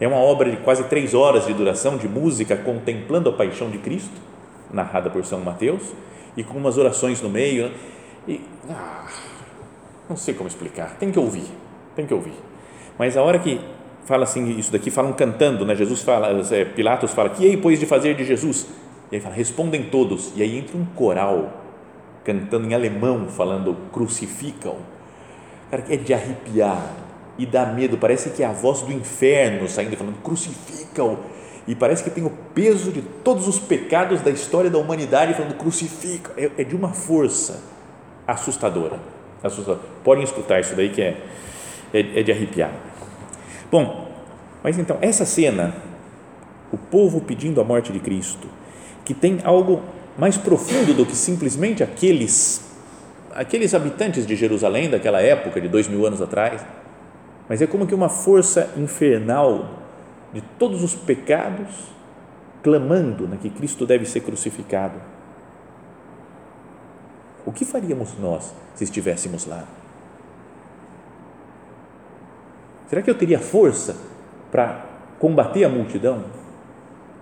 É 0.00 0.06
uma 0.06 0.16
obra 0.16 0.50
de 0.50 0.56
quase 0.58 0.84
três 0.84 1.12
horas 1.12 1.46
de 1.46 1.52
duração 1.52 1.96
de 1.96 2.08
música 2.08 2.56
contemplando 2.56 3.28
a 3.28 3.32
Paixão 3.32 3.68
de 3.70 3.78
Cristo, 3.78 4.14
narrada 4.72 5.10
por 5.10 5.24
São 5.24 5.40
Mateus, 5.40 5.92
e 6.36 6.44
com 6.44 6.56
umas 6.56 6.78
orações 6.78 7.20
no 7.20 7.28
meio. 7.28 7.68
Né? 7.68 7.74
E 8.28 8.40
ah, 8.70 9.06
não 10.08 10.16
sei 10.16 10.34
como 10.34 10.48
explicar. 10.48 10.96
Tem 10.98 11.10
que 11.10 11.18
ouvir 11.18 11.46
tem 12.00 12.06
que 12.06 12.14
ouvir. 12.14 12.34
Mas 12.98 13.16
a 13.16 13.22
hora 13.22 13.38
que 13.38 13.60
fala 14.04 14.24
assim, 14.24 14.58
isso 14.58 14.72
daqui 14.72 14.90
falam 14.90 15.12
cantando, 15.12 15.64
né? 15.64 15.74
Jesus 15.74 16.02
fala, 16.02 16.28
é, 16.50 16.64
Pilatos 16.64 17.12
fala, 17.12 17.30
que 17.30 17.44
aí 17.44 17.56
pois 17.56 17.78
de 17.78 17.86
fazer 17.86 18.14
de 18.14 18.24
Jesus? 18.24 18.66
E 19.10 19.16
aí 19.16 19.20
fala, 19.20 19.34
respondem 19.34 19.84
todos. 19.84 20.32
E 20.34 20.42
aí 20.42 20.58
entra 20.58 20.76
um 20.76 20.84
coral 20.84 21.52
cantando 22.24 22.66
em 22.66 22.74
alemão, 22.74 23.26
falando 23.28 23.76
crucificam. 23.92 24.76
Cara, 25.70 25.84
é 25.88 25.96
de 25.96 26.12
arrepiar 26.12 26.82
e 27.40 27.46
dá 27.46 27.66
medo. 27.66 27.96
Parece 27.96 28.30
que 28.30 28.42
é 28.42 28.46
a 28.46 28.52
voz 28.52 28.82
do 28.82 28.92
inferno 28.92 29.66
saindo 29.68 29.96
falando 29.96 30.22
crucificam. 30.22 31.18
E 31.66 31.74
parece 31.74 32.02
que 32.02 32.10
tem 32.10 32.24
o 32.24 32.30
peso 32.54 32.92
de 32.92 33.02
todos 33.02 33.48
os 33.48 33.58
pecados 33.58 34.20
da 34.20 34.30
história 34.30 34.70
da 34.70 34.78
humanidade 34.78 35.34
falando 35.34 35.56
crucificam. 35.56 36.32
É, 36.36 36.50
é 36.58 36.64
de 36.64 36.76
uma 36.76 36.92
força 36.92 37.62
assustadora. 38.26 38.98
assustadora. 39.42 39.80
Podem 40.04 40.24
escutar 40.24 40.60
isso 40.60 40.74
daí 40.74 40.90
que 40.90 41.02
é 41.02 41.16
é, 41.92 42.20
é 42.20 42.22
de 42.22 42.32
arrepiar. 42.32 42.72
Bom, 43.70 44.08
mas 44.62 44.78
então, 44.78 44.98
essa 45.00 45.24
cena, 45.24 45.74
o 46.72 46.76
povo 46.76 47.20
pedindo 47.20 47.60
a 47.60 47.64
morte 47.64 47.92
de 47.92 48.00
Cristo, 48.00 48.48
que 49.04 49.14
tem 49.14 49.38
algo 49.44 49.82
mais 50.18 50.36
profundo 50.36 50.94
do 50.94 51.06
que 51.06 51.16
simplesmente 51.16 51.82
aqueles 51.82 52.68
aqueles 53.32 53.74
habitantes 53.74 54.26
de 54.26 54.34
Jerusalém 54.34 54.90
daquela 54.90 55.20
época, 55.20 55.60
de 55.60 55.68
dois 55.68 55.86
mil 55.86 56.04
anos 56.04 56.20
atrás, 56.20 56.62
mas 57.50 57.60
é 57.60 57.66
como 57.66 57.84
que 57.84 57.92
uma 57.96 58.08
força 58.08 58.72
infernal 58.76 59.70
de 60.32 60.40
todos 60.40 60.84
os 60.84 60.94
pecados 60.94 61.90
clamando 62.62 63.26
né, 63.26 63.36
que 63.42 63.50
Cristo 63.50 63.84
deve 63.84 64.06
ser 64.06 64.20
crucificado. 64.20 64.94
O 67.44 67.50
que 67.50 67.64
faríamos 67.64 68.16
nós 68.20 68.54
se 68.76 68.84
estivéssemos 68.84 69.46
lá? 69.46 69.64
Será 72.86 73.02
que 73.02 73.10
eu 73.10 73.18
teria 73.18 73.40
força 73.40 73.96
para 74.52 74.86
combater 75.18 75.64
a 75.64 75.68
multidão? 75.68 76.26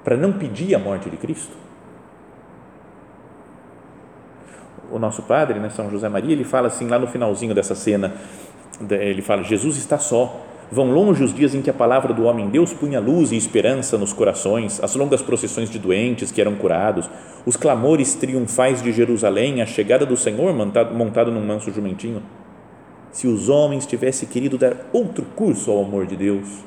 Para 0.05 0.15
não 0.15 0.35
pedir 0.35 0.75
a 0.75 0.79
morte 0.79 1.09
de 1.09 1.17
Cristo? 1.17 1.57
O 4.91 4.99
nosso 4.99 5.23
padre, 5.23 5.59
né, 5.59 5.71
São 5.71 5.91
José 5.91 6.09
Maria, 6.11 6.33
ele 6.33 6.45
fala 6.45 6.69
assim 6.69 6.87
lá 6.87 6.99
no 6.99 7.07
finalzinho 7.07 7.55
dessa 7.55 7.75
cena, 7.75 8.15
ele 8.91 9.23
fala: 9.23 9.43
Jesus 9.43 9.77
está 9.77 9.99
só. 9.99 10.45
Vão 10.71 10.91
longe 10.91 11.25
os 11.25 11.33
dias 11.33 11.55
em 11.55 11.63
que 11.63 11.71
a 11.71 11.73
palavra 11.73 12.13
do 12.13 12.25
homem 12.25 12.51
Deus 12.51 12.75
punha 12.75 13.01
luz 13.01 13.33
e 13.33 13.37
esperança 13.37 13.97
nos 13.97 14.13
corações, 14.13 14.79
as 14.85 14.95
longas 14.95 15.23
procissões 15.23 15.71
de 15.71 15.79
doentes 15.79 16.31
que 16.31 16.43
eram 16.43 16.57
curados, 16.57 17.09
os 17.47 17.57
clamores 17.57 18.15
triunfais 18.15 18.83
de 18.83 18.93
Jerusalém, 18.93 19.63
a 19.63 19.67
chegada 19.67 20.05
do 20.05 20.15
Senhor 20.15 20.53
montado, 20.53 20.95
montado 20.95 21.33
num 21.33 21.43
manso 21.43 21.73
jumentinho 21.73 22.23
se 23.13 23.27
os 23.27 23.49
homens 23.49 23.87
tivessem 23.87 24.29
querido 24.29 24.59
dar 24.59 24.77
outro 24.93 25.25
curso 25.35 25.71
ao 25.71 25.85
amor 25.85 26.07
de 26.07 26.17
Deus, 26.17 26.65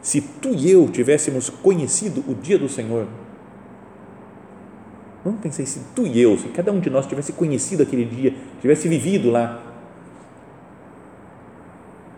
se 0.00 0.20
tu 0.20 0.50
e 0.50 0.70
eu 0.70 0.88
tivéssemos 0.88 1.50
conhecido 1.50 2.24
o 2.28 2.34
dia 2.34 2.58
do 2.58 2.68
Senhor. 2.68 3.06
Vamos 5.24 5.40
pensar 5.40 5.66
se 5.66 5.80
tu 5.94 6.06
e 6.06 6.20
eu, 6.20 6.38
se 6.38 6.48
cada 6.48 6.70
um 6.70 6.78
de 6.78 6.88
nós 6.88 7.06
tivesse 7.06 7.32
conhecido 7.32 7.82
aquele 7.82 8.04
dia, 8.04 8.34
tivesse 8.60 8.88
vivido 8.88 9.30
lá, 9.30 9.60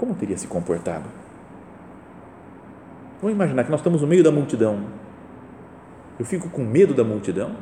como 0.01 0.15
teria 0.15 0.39
se 0.39 0.47
comportado? 0.47 1.05
Vamos 3.21 3.35
imaginar 3.35 3.65
que 3.65 3.71
nós 3.71 3.81
estamos 3.81 4.01
no 4.01 4.09
meio 4.09 4.25
da 4.25 4.31
multidão. 4.31 4.81
Eu 6.19 6.25
fico 6.25 6.49
com 6.49 6.63
medo 6.63 6.95
da 6.95 7.05
multidão 7.05 7.55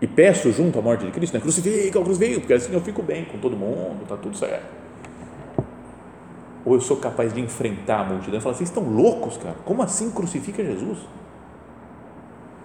e 0.00 0.06
peço 0.06 0.52
junto 0.52 0.78
à 0.78 0.82
morte 0.82 1.06
de 1.06 1.10
Cristo, 1.10 1.32
né? 1.32 1.40
crucifica, 1.40 2.02
crucifica, 2.02 2.40
porque 2.40 2.52
assim 2.52 2.74
eu 2.74 2.80
fico 2.82 3.02
bem 3.02 3.24
com 3.24 3.38
todo 3.38 3.56
mundo, 3.56 4.02
está 4.02 4.16
tudo 4.16 4.36
certo 4.36 4.78
ou 6.68 6.74
eu 6.74 6.82
sou 6.82 6.98
capaz 6.98 7.32
de 7.32 7.40
enfrentar 7.40 8.00
a 8.00 8.04
multidão 8.04 8.38
e 8.38 8.42
falar, 8.42 8.54
vocês 8.54 8.68
estão 8.68 8.84
loucos, 8.84 9.38
cara? 9.38 9.56
Como 9.64 9.82
assim 9.82 10.10
crucifica 10.10 10.62
Jesus? 10.62 10.98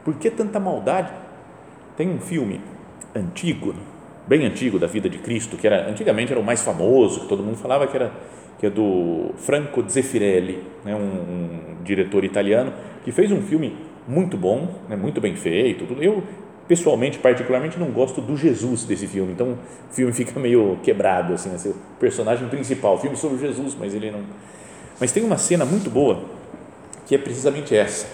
Por 0.04 0.16
que 0.16 0.30
tanta 0.30 0.60
maldade? 0.60 1.10
Tem 1.96 2.10
um 2.10 2.20
filme 2.20 2.60
antigo, 3.16 3.74
bem 4.28 4.46
antigo 4.46 4.80
da 4.80 4.88
vida 4.88 5.10
de 5.10 5.18
Cristo, 5.18 5.58
que 5.58 5.68
era 5.68 5.90
antigamente 5.90 6.32
era 6.32 6.40
o 6.40 6.44
mais 6.44 6.62
famoso, 6.62 7.22
que 7.22 7.28
todo 7.28 7.44
mundo 7.44 7.58
falava 7.58 7.88
que 7.88 7.96
era 7.96 8.12
que 8.60 8.68
é 8.68 8.70
do 8.70 9.32
Franco 9.36 9.84
Zeffirelli, 9.90 10.64
né, 10.86 10.96
um, 10.96 11.00
um 11.00 11.84
diretor 11.84 12.24
italiano 12.24 12.72
que 13.04 13.12
fez 13.12 13.30
um 13.30 13.42
filme 13.42 13.76
muito 14.08 14.38
bom, 14.38 14.70
né, 14.88 14.96
muito 14.96 15.20
bem 15.20 15.36
feito. 15.36 15.86
Tudo. 15.86 16.02
Eu 16.02 16.24
pessoalmente, 16.68 17.20
particularmente, 17.20 17.78
não 17.78 17.88
gosto 17.88 18.22
do 18.22 18.38
Jesus 18.38 18.86
desse 18.86 19.06
filme, 19.06 19.34
então 19.34 19.58
o 19.92 19.94
filme 19.94 20.14
fica 20.14 20.40
meio 20.40 20.80
quebrado, 20.82 21.34
assim, 21.34 21.54
assim, 21.54 21.72
o 21.72 21.76
personagem 22.00 22.48
principal, 22.48 22.96
o 22.96 22.98
filme 22.98 23.18
sobre 23.18 23.38
Jesus, 23.38 23.76
mas 23.78 23.94
ele 23.94 24.12
não. 24.12 24.22
Mas 25.00 25.12
tem 25.12 25.24
uma 25.24 25.38
cena 25.38 25.66
muito 25.66 25.90
boa 25.90 26.24
que 27.06 27.16
é 27.16 27.18
precisamente 27.18 27.76
essa, 27.76 28.08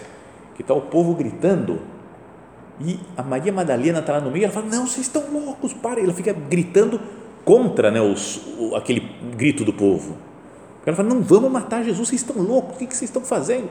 que 0.56 0.62
está 0.62 0.74
o 0.74 0.82
povo 0.82 1.13
gritando 1.13 1.80
e 2.79 3.00
a 3.17 3.24
Maria 3.24 3.51
Madalena 3.51 4.00
está 4.00 4.13
lá 4.13 4.21
no 4.21 4.31
meio, 4.31 4.45
ela 4.45 4.53
fala, 4.53 4.67
não, 4.67 4.88
vocês 4.88 5.05
estão 5.05 5.24
loucos, 5.31 5.74
parem, 5.74 6.05
ela 6.05 6.13
fica 6.13 6.31
gritando 6.31 7.00
contra 7.43 7.91
né, 7.91 8.00
os, 8.00 8.41
o, 8.57 8.75
aquele 8.75 9.01
grito 9.36 9.65
do 9.65 9.74
povo. 9.74 10.15
Ela 10.86 10.95
fala, 10.95 11.09
não 11.09 11.21
vamos 11.21 11.51
matar 11.51 11.83
Jesus, 11.83 12.07
vocês 12.07 12.21
estão 12.21 12.41
loucos, 12.41 12.75
o 12.75 12.79
que, 12.79 12.88
que 12.88 12.95
vocês 12.95 13.09
estão 13.09 13.21
fazendo? 13.21 13.69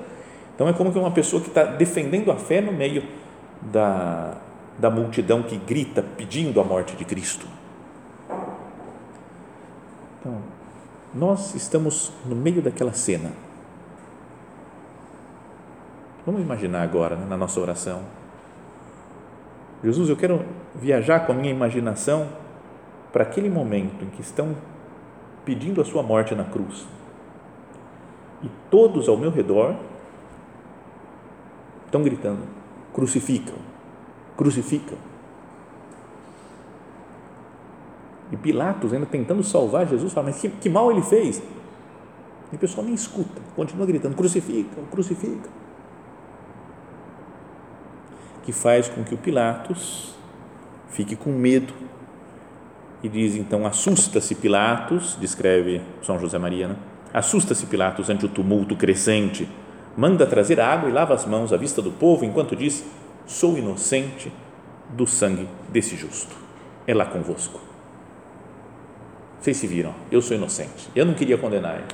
Então 0.55 0.69
é 0.69 0.73
como 0.73 0.93
que 0.93 0.99
uma 0.99 1.11
pessoa 1.11 1.41
que 1.41 1.49
está 1.49 1.65
defendendo 1.65 2.31
a 2.31 2.37
fé 2.37 2.61
no 2.61 2.73
meio 2.73 3.03
da, 3.63 4.37
da 4.79 4.91
multidão 4.91 5.43
que 5.43 5.57
grita 5.57 6.03
pedindo 6.03 6.61
a 6.61 6.65
morte 6.65 6.95
de 6.95 7.05
Cristo. 7.05 7.47
Então, 10.21 10.37
nós 11.15 11.55
estamos 11.55 12.13
no 12.27 12.37
meio 12.37 12.61
daquela 12.61 12.93
cena. 12.93 13.33
Vamos 16.27 16.43
imaginar 16.43 16.83
agora, 16.83 17.17
né, 17.17 17.25
na 17.27 17.37
nossa 17.37 17.59
oração. 17.59 18.18
Jesus, 19.83 20.09
eu 20.09 20.17
quero 20.17 20.45
viajar 20.75 21.21
com 21.21 21.33
a 21.33 21.35
minha 21.35 21.51
imaginação 21.51 22.29
para 23.13 23.23
aquele 23.23 23.49
momento 23.49 24.05
em 24.05 24.09
que 24.09 24.21
estão 24.21 24.57
pedindo 25.45 25.81
a 25.81 25.85
sua 25.85 26.03
morte 26.03 26.35
na 26.35 26.45
cruz. 26.45 26.87
E 28.43 28.51
todos 28.71 29.09
ao 29.09 29.17
meu 29.17 29.31
redor 29.31 29.77
estão 31.87 32.03
gritando: 32.03 32.43
crucificam, 32.93 33.57
crucifica. 34.37 34.95
E 38.31 38.37
Pilatos 38.37 38.93
ainda 38.93 39.07
tentando 39.07 39.43
salvar 39.43 39.87
Jesus, 39.87 40.13
fala, 40.13 40.27
mas 40.27 40.41
que, 40.41 40.51
que 40.51 40.69
mal 40.69 40.91
ele 40.91 41.03
fez? 41.03 41.43
E 42.53 42.57
o 42.57 42.59
pessoal 42.59 42.85
nem 42.85 42.95
escuta, 42.95 43.41
continua 43.57 43.87
gritando, 43.87 44.15
crucifica, 44.15 44.83
crucifica. 44.91 45.49
Que 48.49 48.53
faz 48.55 48.89
com 48.89 49.05
que 49.05 49.13
o 49.13 49.19
Pilatos 49.19 50.15
fique 50.89 51.15
com 51.15 51.29
medo 51.29 51.75
e 53.03 53.07
diz 53.07 53.35
então, 53.35 53.67
assusta-se 53.67 54.35
Pilatos, 54.35 55.19
descreve 55.21 55.83
São 56.03 56.19
José 56.19 56.39
Maria, 56.39 56.69
né? 56.69 56.77
assusta-se 57.13 57.67
Pilatos 57.67 58.09
ante 58.09 58.25
o 58.25 58.29
tumulto 58.31 58.75
crescente, 58.75 59.47
manda 59.95 60.27
trazer 60.27 60.61
água 60.61 60.89
e 60.89 60.93
lava 60.95 61.13
as 61.13 61.27
mãos 61.27 61.53
à 61.53 61.59
vista 61.59 61.83
do 61.83 61.91
povo, 61.91 62.25
enquanto 62.25 62.57
diz, 62.57 62.87
sou 63.27 63.59
inocente 63.59 64.33
do 64.95 65.07
sangue 65.07 65.47
desse 65.69 65.95
justo. 65.95 66.35
É 66.87 66.95
lá 66.95 67.05
convosco. 67.05 67.61
Vocês 69.39 69.59
se 69.59 69.67
viram, 69.67 69.95
eu 70.11 70.23
sou 70.23 70.35
inocente. 70.35 70.89
Eu 70.97 71.05
não 71.05 71.13
queria 71.13 71.37
condenar 71.37 71.75
ele, 71.75 71.89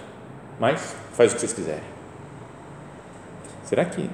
mas 0.60 0.94
faz 1.14 1.32
o 1.32 1.34
que 1.34 1.40
vocês 1.40 1.52
quiserem. 1.52 1.82
Será 3.64 3.84
que 3.84 4.08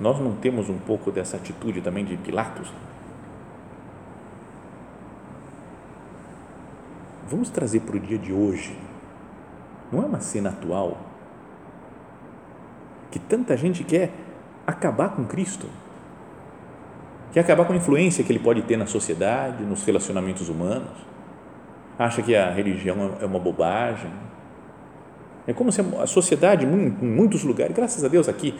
nós 0.00 0.18
não 0.18 0.36
temos 0.36 0.68
um 0.68 0.78
pouco 0.78 1.10
dessa 1.10 1.36
atitude 1.36 1.80
também 1.80 2.04
de 2.04 2.16
Pilatos? 2.16 2.72
Vamos 7.28 7.50
trazer 7.50 7.80
para 7.80 7.96
o 7.96 8.00
dia 8.00 8.18
de 8.18 8.32
hoje. 8.32 8.78
Não 9.90 10.02
é 10.02 10.06
uma 10.06 10.20
cena 10.20 10.50
atual 10.50 10.98
que 13.10 13.18
tanta 13.18 13.56
gente 13.56 13.82
quer 13.82 14.12
acabar 14.66 15.10
com 15.10 15.24
Cristo 15.24 15.68
quer 17.36 17.40
acabar 17.40 17.66
com 17.66 17.74
a 17.74 17.76
influência 17.76 18.24
que 18.24 18.32
ele 18.32 18.38
pode 18.38 18.62
ter 18.62 18.78
na 18.78 18.86
sociedade, 18.86 19.62
nos 19.62 19.84
relacionamentos 19.84 20.48
humanos, 20.48 20.88
acha 21.98 22.22
que 22.22 22.34
a 22.34 22.50
religião 22.50 23.14
é 23.20 23.26
uma 23.26 23.38
bobagem. 23.38 24.10
É 25.46 25.52
como 25.52 25.70
se 25.70 25.82
a 26.00 26.06
sociedade, 26.06 26.64
em 26.64 26.68
muitos 27.06 27.44
lugares, 27.44 27.76
graças 27.76 28.02
a 28.02 28.08
Deus 28.08 28.26
aqui, 28.26 28.58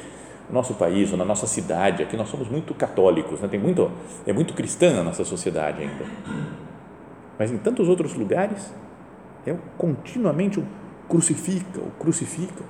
nosso 0.50 0.74
país, 0.74 1.10
ou 1.12 1.18
na 1.18 1.24
nossa 1.24 1.46
cidade, 1.46 2.02
aqui 2.02 2.16
nós 2.16 2.28
somos 2.28 2.48
muito 2.48 2.74
católicos, 2.74 3.40
né? 3.40 3.48
Tem 3.48 3.58
muito, 3.58 3.90
é 4.26 4.32
muito 4.32 4.54
cristã 4.54 5.00
a 5.00 5.02
nossa 5.02 5.24
sociedade 5.24 5.82
ainda. 5.82 6.04
Mas 7.38 7.50
em 7.50 7.58
tantos 7.58 7.88
outros 7.88 8.14
lugares, 8.14 8.72
é 9.46 9.54
continuamente 9.76 10.58
o 10.60 10.66
crucifica, 11.08 11.80
o 11.80 11.90
crucifica. 11.98 12.64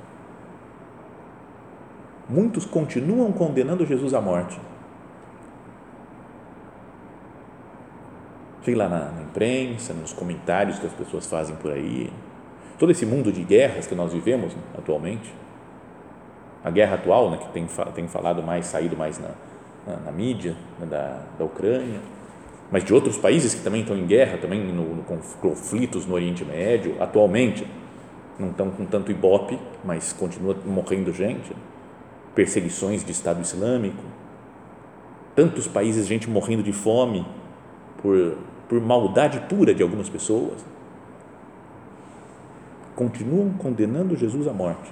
Muitos 2.29 2.65
continuam 2.65 3.31
condenando 3.33 3.87
Jesus 3.87 4.13
à 4.13 4.21
morte 4.21 4.59
Fique 8.67 8.77
lá 8.77 8.89
na, 8.89 9.23
imprensa, 9.23 9.95
nos 9.95 10.13
comentários 10.13 10.81
que 10.81 10.87
as 10.87 10.93
pessoas 10.93 11.25
fazem 11.25 11.55
por 11.55 11.71
aí. 11.71 12.13
Todo 12.77 12.91
esse 12.91 13.07
mundo 13.07 13.31
de 13.31 13.45
guerras 13.45 13.87
que 13.87 13.95
nós 13.95 14.13
vivemos 14.13 14.57
atualmente. 14.77 15.33
A 16.67 16.71
guerra 16.71 16.97
atual, 16.97 17.31
né, 17.31 17.39
que 17.39 17.49
tem, 17.49 17.67
tem 17.95 18.09
falado 18.09 18.43
mais, 18.43 18.67
saído 18.67 18.97
mais 18.97 19.19
na, 19.19 19.31
na, 19.87 19.97
na 20.07 20.13
mídia, 20.13 20.57
né, 20.81 20.87
da, 20.87 21.23
da 21.39 21.45
Ucrânia, 21.45 22.01
mas 22.71 22.83
de 22.83 22.93
outros 22.93 23.17
países 23.17 23.55
que 23.55 23.63
também 23.63 23.83
estão 23.83 23.97
em 23.97 24.05
guerra, 24.05 24.37
também 24.39 24.61
no, 24.61 24.97
no 24.97 25.03
conflitos 25.05 26.05
no 26.05 26.15
Oriente 26.15 26.45
Médio, 26.45 26.97
atualmente, 27.01 27.65
não 28.39 28.51
estão 28.51 28.71
com 28.71 28.85
tanto 28.85 29.11
ibope, 29.11 29.59
mas 29.85 30.13
continua 30.13 30.57
morrendo 30.67 31.13
gente, 31.13 31.55
perseguições 32.35 33.05
de 33.05 33.13
Estado 33.13 33.41
Islâmico, 33.41 34.03
tantos 35.35 35.69
países, 35.69 36.07
gente 36.07 36.29
morrendo 36.29 36.63
de 36.63 36.73
fome 36.73 37.25
por 38.03 38.37
por 38.69 38.81
maldade 38.81 39.41
pura 39.49 39.75
de 39.75 39.83
algumas 39.83 40.09
pessoas, 40.09 40.65
continuam 42.95 43.51
condenando 43.51 44.17
Jesus 44.17 44.47
à 44.49 44.53
morte 44.53 44.91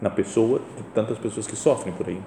na 0.00 0.10
pessoa 0.10 0.60
de 0.76 0.82
tantas 0.94 1.18
pessoas 1.18 1.46
que 1.46 1.56
sofrem 1.56 1.92
por 1.94 2.08
aí. 2.08 2.20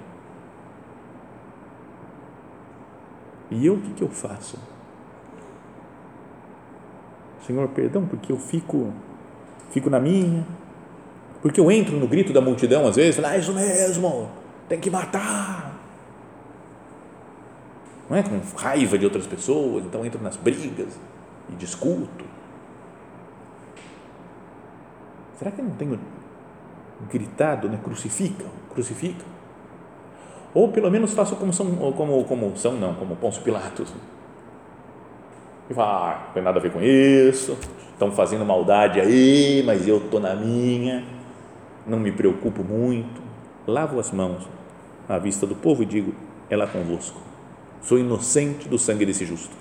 E 3.49 3.65
eu, 3.65 3.75
o 3.75 3.81
que, 3.81 3.93
que 3.93 4.01
eu 4.01 4.09
faço? 4.09 4.57
Senhor, 7.45 7.67
perdão, 7.69 8.05
porque 8.05 8.31
eu 8.31 8.37
fico, 8.37 8.93
fico 9.71 9.89
na 9.89 9.99
minha, 9.99 10.45
porque 11.41 11.59
eu 11.59 11.71
entro 11.71 11.97
no 11.97 12.07
grito 12.07 12.31
da 12.31 12.39
multidão 12.39 12.87
às 12.87 12.95
vezes, 12.95 13.15
falo, 13.15 13.27
ah, 13.27 13.37
isso 13.37 13.53
mesmo, 13.53 14.29
tem 14.69 14.79
que 14.79 14.89
matar. 14.89 15.71
Não 18.09 18.17
é 18.17 18.23
com 18.23 18.39
raiva 18.57 18.97
de 18.97 19.05
outras 19.05 19.25
pessoas, 19.25 19.85
então 19.85 20.05
entro 20.05 20.21
nas 20.21 20.35
brigas 20.35 20.99
e 21.49 21.55
discuto. 21.55 22.25
Será 25.37 25.49
que 25.49 25.59
eu 25.59 25.65
não 25.65 25.75
tenho 25.75 25.99
gritado, 27.10 27.70
né? 27.70 27.79
crucifica, 27.84 28.46
crucifica? 28.74 29.25
Ou 30.53 30.70
pelo 30.70 30.91
menos 30.91 31.13
faço 31.13 31.36
como 31.36 31.53
são, 31.53 31.93
como, 31.93 32.24
como 32.25 32.58
são 32.58 32.74
não, 32.74 32.93
como 32.96 33.15
Pôncio 33.15 33.41
Pilatos. 33.41 33.93
E 35.70 35.74
fala, 35.74 36.12
ah, 36.12 36.24
não 36.25 36.34
tem 36.34 36.43
nada 36.43 36.60
a 36.60 36.62
ver 36.62 36.72
com 36.72 36.81
isso, 36.81 37.58
estão 37.93 38.12
fazendo 38.12 38.46
maldade 38.46 39.00
aí, 39.00 39.63
mas 39.65 39.88
eu 39.88 39.98
estou 39.98 40.20
na 40.20 40.36
minha, 40.36 41.05
não 41.88 41.98
me 41.98 42.12
preocupo 42.12 42.63
muito, 42.63 43.22
lavo 43.65 44.00
as 44.00 44.12
mãos 44.12 44.48
à 45.08 45.17
vista 45.17 45.48
do 45.48 45.55
povo 45.55 45.84
e 45.84 45.86
digo, 45.86 46.13
é 46.50 46.58
lá 46.58 46.67
convosco. 46.67 47.22
Sou 47.81 47.98
inocente 47.98 48.67
do 48.67 48.77
sangue 48.77 49.05
desse 49.05 49.25
justo. 49.25 49.55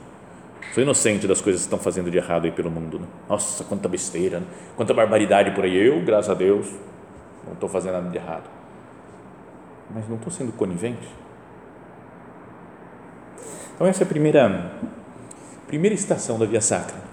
Sou 0.75 0.83
inocente 0.83 1.27
das 1.27 1.41
coisas 1.41 1.63
que 1.63 1.67
estão 1.67 1.79
fazendo 1.79 2.11
de 2.11 2.17
errado 2.17 2.45
aí 2.45 2.51
pelo 2.51 2.71
mundo. 2.71 2.99
Né? 2.99 3.07
Nossa, 3.29 3.65
quanta 3.65 3.89
besteira, 3.89 4.41
né? 4.41 4.47
quanta 4.77 4.93
barbaridade 4.93 5.53
por 5.53 5.65
aí. 5.65 5.77
Eu, 5.77 6.01
graças 6.03 6.31
a 6.31 6.35
Deus, 6.35 6.67
não 7.47 7.55
estou 7.55 7.69
fazendo 7.69 7.93
nada 7.93 8.09
de 8.09 8.17
errado 8.17 8.61
mas 9.95 10.09
não 10.09 10.17
estou 10.17 10.33
sendo 10.33 10.53
conivente? 10.53 11.09
Então, 13.75 13.87
essa 13.87 14.03
é 14.03 14.05
a 14.05 14.09
primeira, 14.09 14.73
primeira 15.67 15.95
estação 15.95 16.39
da 16.39 16.47
via 16.47 16.61
sacra. 16.61 17.11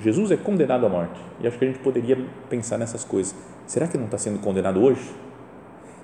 Jesus 0.00 0.30
é 0.30 0.36
condenado 0.36 0.84
à 0.84 0.88
morte. 0.88 1.18
E 1.40 1.46
acho 1.46 1.58
que 1.58 1.64
a 1.64 1.68
gente 1.68 1.80
poderia 1.80 2.16
pensar 2.48 2.76
nessas 2.76 3.04
coisas. 3.04 3.34
Será 3.66 3.88
que 3.88 3.96
não 3.96 4.04
está 4.04 4.18
sendo 4.18 4.38
condenado 4.38 4.82
hoje? 4.82 5.14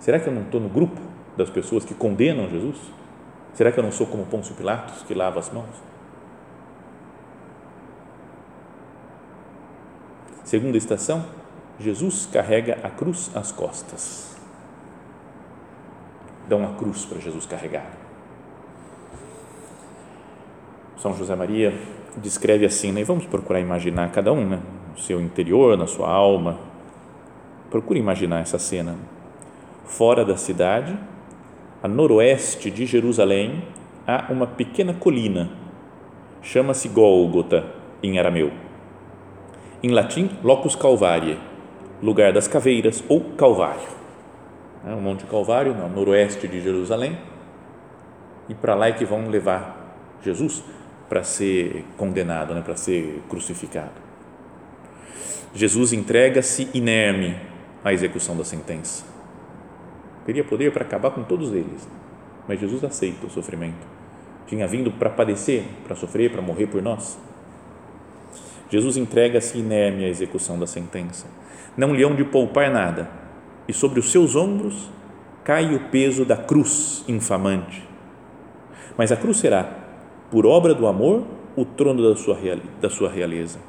Será 0.01 0.19
que 0.19 0.27
eu 0.27 0.33
não 0.33 0.43
estou 0.43 0.61
no 0.61 0.71
grupo 0.71 0.99
das 1.37 1.51
pessoas 1.51 1.85
que 1.85 1.95
condenam 1.95 2.49
Jesus? 2.49 2.79
Será 3.53 3.71
que 3.71 3.79
eu 3.79 3.85
não 3.85 3.93
sou 3.93 4.07
como 4.07 4.25
Pôncio 4.25 4.55
Pilatos, 4.55 5.03
que 5.03 5.13
lava 5.13 5.39
as 5.39 5.53
mãos? 5.53 5.69
Segunda 10.45 10.79
estação, 10.79 11.27
Jesus 11.79 12.27
carrega 12.27 12.79
a 12.83 12.91
cruz 12.91 13.31
às 13.35 13.53
costas 13.53 14.29
dão 16.49 16.61
uma 16.61 16.73
cruz 16.75 17.05
para 17.05 17.21
Jesus 17.21 17.45
carregar. 17.45 17.87
São 20.97 21.15
José 21.15 21.37
Maria 21.37 21.73
descreve 22.17 22.65
assim, 22.65 22.91
né? 22.91 23.05
vamos 23.05 23.27
procurar 23.27 23.61
imaginar 23.61 24.11
cada 24.11 24.33
um, 24.33 24.49
né? 24.49 24.61
no 24.91 24.99
seu 24.99 25.21
interior, 25.21 25.77
na 25.77 25.87
sua 25.87 26.11
alma. 26.11 26.59
Procure 27.71 28.01
imaginar 28.01 28.41
essa 28.41 28.59
cena. 28.59 28.97
Fora 29.85 30.25
da 30.25 30.37
cidade, 30.37 30.99
a 31.83 31.87
noroeste 31.87 32.71
de 32.71 32.87
Jerusalém, 32.87 33.63
há 34.07 34.33
uma 34.33 34.47
pequena 34.47 34.95
colina, 34.95 35.51
chama-se 36.43 36.89
Gólgota 36.89 37.65
em 38.03 38.19
arameu. 38.19 38.51
Em 39.83 39.91
latim, 39.91 40.31
Locus 40.43 40.75
Calvaria, 40.75 41.39
lugar 42.03 42.33
das 42.33 42.49
caveiras 42.49 43.03
ou 43.09 43.21
Calvário 43.37 43.99
né, 44.83 44.95
o 44.95 45.01
Monte 45.01 45.25
Calvário, 45.25 45.75
no 45.75 45.89
noroeste 45.89 46.47
de 46.49 46.61
Jerusalém, 46.61 47.19
e 48.49 48.55
para 48.55 48.75
lá 48.75 48.89
é 48.89 48.93
que 48.93 49.05
vão 49.05 49.29
levar 49.29 49.97
Jesus 50.23 50.63
para 51.09 51.23
ser 51.23 51.85
condenado, 51.97 52.55
né, 52.55 52.63
para 52.63 52.77
ser 52.77 53.23
crucificado. 53.29 54.09
Jesus 55.55 55.93
entrega-se 55.93 56.69
inerme 56.75 57.37
à 57.85 57.93
execução 57.93 58.37
da 58.37 58.45
sentença. 58.45 59.05
Teria 60.25 60.45
poder 60.45 60.73
para 60.73 60.85
acabar 60.85 61.11
com 61.11 61.23
todos 61.23 61.53
eles, 61.53 61.89
mas 62.47 62.61
Jesus 62.61 62.85
aceita 62.85 63.27
o 63.27 63.31
sofrimento. 63.31 63.87
Tinha 64.47 64.67
vindo 64.67 64.91
para 64.91 65.11
padecer, 65.11 65.65
para 65.85 65.97
sofrer, 65.97 66.31
para 66.31 66.43
morrer 66.43 66.67
por 66.67 66.83
nós. 66.83 67.19
Jesus 68.71 68.99
entrega-se 68.99 69.59
inerme 69.59 70.05
à 70.05 70.09
execução 70.09 70.59
da 70.59 70.67
sentença. 70.67 71.27
Não 71.79 71.95
lhe 71.95 72.03
hão 72.03 72.15
de 72.15 72.25
poupar 72.25 72.71
nada, 72.73 73.09
e 73.69 73.73
sobre 73.73 74.01
os 74.01 74.11
seus 74.11 74.35
ombros 74.35 74.91
cai 75.45 75.75
o 75.75 75.81
peso 75.91 76.25
da 76.25 76.37
cruz 76.37 77.05
infamante. 77.07 77.87
Mas 78.97 79.13
a 79.13 79.17
cruz 79.17 79.37
será, 79.37 79.67
por 80.29 80.45
obra 80.45 80.75
do 80.75 80.89
amor, 80.89 81.25
o 81.55 81.65
trono 81.65 82.03
da 82.03 82.17
sua, 82.17 82.37
da 82.81 82.91
sua 82.91 83.09
realeza. 83.09 83.61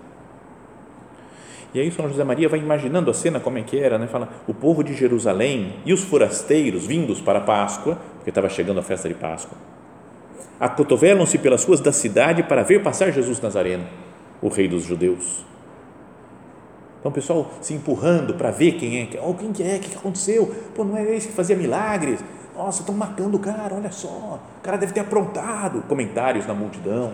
E 1.71 1.79
aí 1.79 1.91
São 1.91 2.09
José 2.09 2.23
Maria 2.23 2.49
vai 2.49 2.59
imaginando 2.59 3.11
a 3.11 3.13
cena 3.13 3.39
como 3.39 3.59
é 3.59 3.61
que 3.61 3.77
era, 3.77 3.99
né? 3.99 4.07
Fala, 4.07 4.27
o 4.47 4.55
povo 4.55 4.83
de 4.83 4.95
Jerusalém 4.95 5.75
e 5.85 5.93
os 5.93 6.03
forasteiros 6.03 6.87
vindos 6.87 7.21
para 7.21 7.37
a 7.37 7.43
Páscoa, 7.43 7.99
porque 8.15 8.31
estava 8.31 8.49
chegando 8.49 8.79
a 8.79 8.83
festa 8.83 9.07
de 9.07 9.13
Páscoa, 9.13 9.55
acotovelam-se 10.59 11.37
pelas 11.37 11.63
ruas 11.63 11.79
da 11.79 11.91
cidade 11.91 12.41
para 12.41 12.63
ver 12.63 12.81
passar 12.81 13.11
Jesus 13.11 13.39
Nazareno, 13.39 13.85
o 14.41 14.49
rei 14.49 14.67
dos 14.67 14.83
judeus. 14.83 15.45
Então 16.99 17.09
o 17.09 17.13
pessoal 17.13 17.49
se 17.61 17.73
empurrando 17.73 18.33
para 18.33 18.51
ver 18.51 18.73
quem 18.73 19.01
é, 19.01 19.21
oh, 19.25 19.33
quem 19.33 19.53
que 19.53 19.63
é, 19.63 19.77
o 19.77 19.79
que 19.79 19.95
aconteceu? 19.95 20.53
Pô, 20.75 20.83
não 20.83 20.97
é 20.97 21.15
esse 21.15 21.29
que 21.29 21.33
fazia 21.33 21.55
milagres? 21.55 22.19
Nossa, 22.55 22.81
estão 22.81 22.93
matando 22.93 23.37
o 23.37 23.39
cara, 23.39 23.73
olha 23.73 23.91
só, 23.91 24.39
o 24.57 24.61
cara 24.61 24.77
deve 24.77 24.91
ter 24.91 24.99
aprontado. 24.99 25.81
Comentários 25.87 26.45
na 26.45 26.53
multidão. 26.53 27.13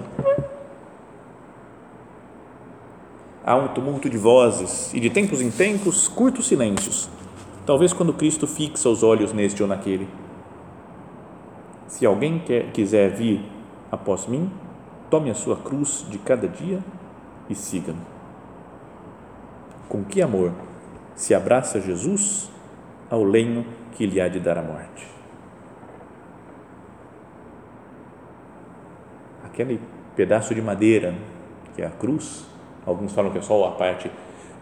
Há 3.46 3.56
um 3.56 3.68
tumulto 3.68 4.10
de 4.10 4.18
vozes 4.18 4.92
e 4.92 5.00
de 5.00 5.12
tempos 5.12 5.40
em 5.40 5.52
tempos 5.52 6.08
curtos 6.08 6.48
silêncios, 6.48 7.08
talvez 7.64 7.94
quando 7.94 8.12
Cristo 8.12 8.48
fixa 8.48 8.90
os 8.90 9.04
olhos 9.04 9.32
neste 9.34 9.62
ou 9.62 9.70
naquele. 9.70 10.10
Se 11.88 12.08
alguém 12.08 12.40
quer, 12.40 12.72
quiser 12.72 13.12
vir 13.12 13.46
após 13.92 14.26
mim, 14.26 14.50
tome 15.12 15.30
a 15.30 15.36
sua 15.36 15.58
cruz 15.58 16.04
de 16.10 16.18
cada 16.18 16.48
dia 16.48 16.80
e 17.48 17.54
siga-me 17.54 18.15
com 19.88 20.04
que 20.04 20.22
amor 20.22 20.52
se 21.16 21.34
abraça 21.34 21.80
Jesus 21.80 22.50
ao 23.10 23.24
lenho 23.24 23.66
que 23.94 24.06
lhe 24.06 24.20
há 24.20 24.28
de 24.28 24.40
dar 24.40 24.58
a 24.58 24.62
morte. 24.62 25.08
Aquele 29.46 29.80
pedaço 30.16 30.54
de 30.54 30.62
madeira 30.62 31.16
que 31.76 31.82
é 31.82 31.86
a 31.86 31.92
cruz, 31.92 32.46
alguns 32.86 33.14
falam 33.14 33.32
que 33.32 33.38
é 33.38 33.42
só 33.42 33.68
a 33.68 33.72
parte 33.72 34.10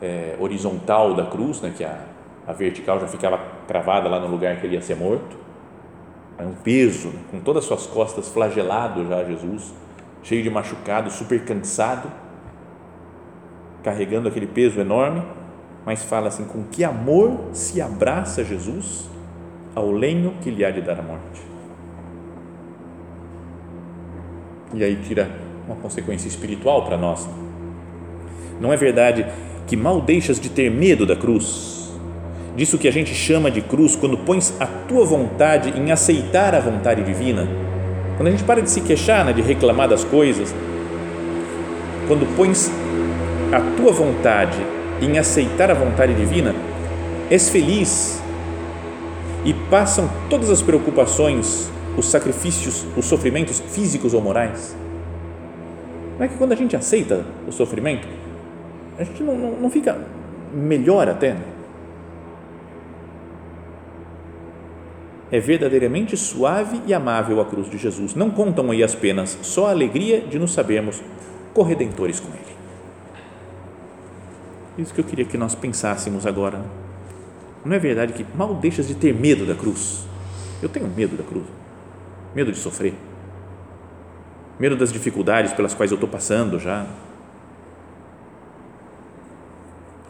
é, 0.02 0.36
horizontal 0.40 1.14
da 1.14 1.26
cruz, 1.26 1.62
né, 1.62 1.74
que 1.76 1.84
a, 1.84 2.00
a 2.48 2.54
vertical 2.54 3.00
já 3.00 3.08
ficava 3.08 3.40
cravada 3.68 4.10
lá 4.10 4.20
no 4.20 4.28
lugar 4.28 4.60
que 4.60 4.66
ele 4.66 4.76
ia 4.76 4.82
ser 4.82 4.96
morto. 4.96 5.38
É 6.38 6.44
um 6.44 6.54
peso, 6.54 7.10
né, 7.10 7.20
com 7.32 7.40
todas 7.40 7.64
as 7.64 7.68
suas 7.68 7.88
costas 7.88 8.30
flagelado 8.30 9.08
já 9.08 9.24
Jesus, 9.24 9.74
cheio 10.24 10.42
de 10.44 10.50
machucado, 10.50 11.12
super 11.12 11.44
cansado 11.46 12.23
carregando 13.84 14.28
aquele 14.28 14.48
peso 14.48 14.80
enorme, 14.80 15.22
mas 15.86 16.04
fala 16.04 16.30
assim: 16.30 16.46
com 16.46 16.64
que 16.64 16.84
amor 16.84 17.50
se 17.52 17.82
abraça 17.82 18.44
Jesus 18.44 19.10
ao 19.76 19.92
lenho 19.92 20.36
que 20.42 20.50
lhe 20.50 20.64
há 20.64 20.72
de 20.72 20.82
dar 20.82 21.00
a 21.00 21.04
morte. 21.04 21.42
E 24.74 24.84
aí 24.84 24.96
tira 24.96 25.30
uma 25.68 25.76
consequência 25.76 26.28
espiritual 26.28 26.86
para 26.86 26.98
nós. 26.98 27.28
Não 28.60 28.72
é 28.72 28.78
verdade 28.78 29.26
que 29.68 29.76
mal 29.76 30.02
deixas 30.02 30.40
de 30.40 30.50
ter 30.50 30.70
medo 30.70 31.06
da 31.06 31.16
cruz, 31.16 31.92
disso 32.56 32.78
que 32.78 32.88
a 32.88 32.92
gente 32.92 33.14
chama 33.14 33.50
de 33.50 33.62
cruz, 33.62 33.96
quando 33.96 34.18
pões 34.18 34.60
a 34.60 34.66
tua 34.66 35.06
vontade 35.06 35.78
em 35.80 35.92
aceitar 35.92 36.54
a 36.54 36.60
vontade 36.60 37.04
divina, 37.04 37.48
quando 38.18 38.28
a 38.28 38.32
gente 38.32 38.44
para 38.44 38.62
de 38.62 38.70
se 38.70 38.82
queixar, 38.82 39.26
né, 39.26 39.34
de 39.34 39.42
reclamar 39.42 39.88
das 39.88 40.04
coisas, 40.04 40.54
quando 42.08 42.26
pões 42.36 42.70
a 43.54 43.62
tua 43.78 43.92
vontade 43.92 44.58
em 45.00 45.18
aceitar 45.18 45.70
a 45.70 45.74
vontade 45.74 46.14
divina, 46.16 46.56
és 47.30 47.50
feliz 47.50 48.22
e 49.46 49.54
passam 49.70 50.10
todas 50.30 50.50
as 50.50 50.62
preocupações, 50.62 51.70
os 51.98 52.10
sacrifícios, 52.10 52.86
os 52.98 53.06
sofrimentos 53.06 53.60
físicos 53.60 54.14
ou 54.14 54.22
morais. 54.22 54.76
Não 56.18 56.26
é 56.26 56.28
que 56.28 56.38
quando 56.38 56.54
a 56.54 56.56
gente 56.56 56.76
aceita 56.76 57.26
o 57.48 57.52
sofrimento, 57.52 58.08
a 58.98 59.04
gente 59.04 59.22
não, 59.22 59.36
não, 59.36 59.52
não 59.52 59.70
fica 59.70 59.98
melhor 60.54 61.10
até? 61.10 61.36
É 65.32 65.40
verdadeiramente 65.40 66.16
suave 66.16 66.82
e 66.86 66.94
amável 66.94 67.42
a 67.42 67.46
cruz 67.46 67.70
de 67.70 67.78
Jesus. 67.78 68.14
Não 68.14 68.30
contam 68.30 68.70
aí 68.70 68.84
as 68.84 68.94
penas, 68.94 69.38
só 69.42 69.68
a 69.68 69.72
alegria 69.72 70.22
de 70.22 70.38
nos 70.38 70.54
sabermos 70.54 71.02
corredentores 71.54 72.20
com 72.20 72.30
Ele. 72.30 72.63
Isso 74.78 74.94
que 74.94 75.02
eu 75.02 75.06
queria 75.06 75.26
que 75.26 75.38
nós 75.38 75.54
pensássemos 75.54 76.26
agora. 76.26 76.66
Não 77.64 77.76
é 77.76 77.80
verdade 77.80 78.14
que 78.14 78.26
mal 78.36 78.56
deixas 78.56 78.88
de 78.88 78.96
ter 78.96 79.14
medo 79.14 79.46
da 79.46 79.56
cruz? 79.56 80.06
Eu 80.62 80.70
tenho 80.70 80.88
medo 80.88 81.16
da 81.16 81.24
cruz, 81.24 81.46
medo 82.34 82.52
de 82.52 82.58
sofrer. 82.58 82.94
medo 84.60 84.76
das 84.76 84.94
dificuldades 84.94 85.52
pelas 85.54 85.74
quais 85.74 85.92
eu 85.92 85.96
estou 85.96 86.10
passando 86.10 86.60
já. 86.60 86.86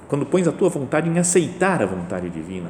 Quando 0.07 0.25
pões 0.25 0.47
a 0.47 0.51
tua 0.51 0.69
vontade 0.69 1.09
em 1.09 1.17
aceitar 1.17 1.81
a 1.81 1.85
vontade 1.85 2.29
divina, 2.29 2.69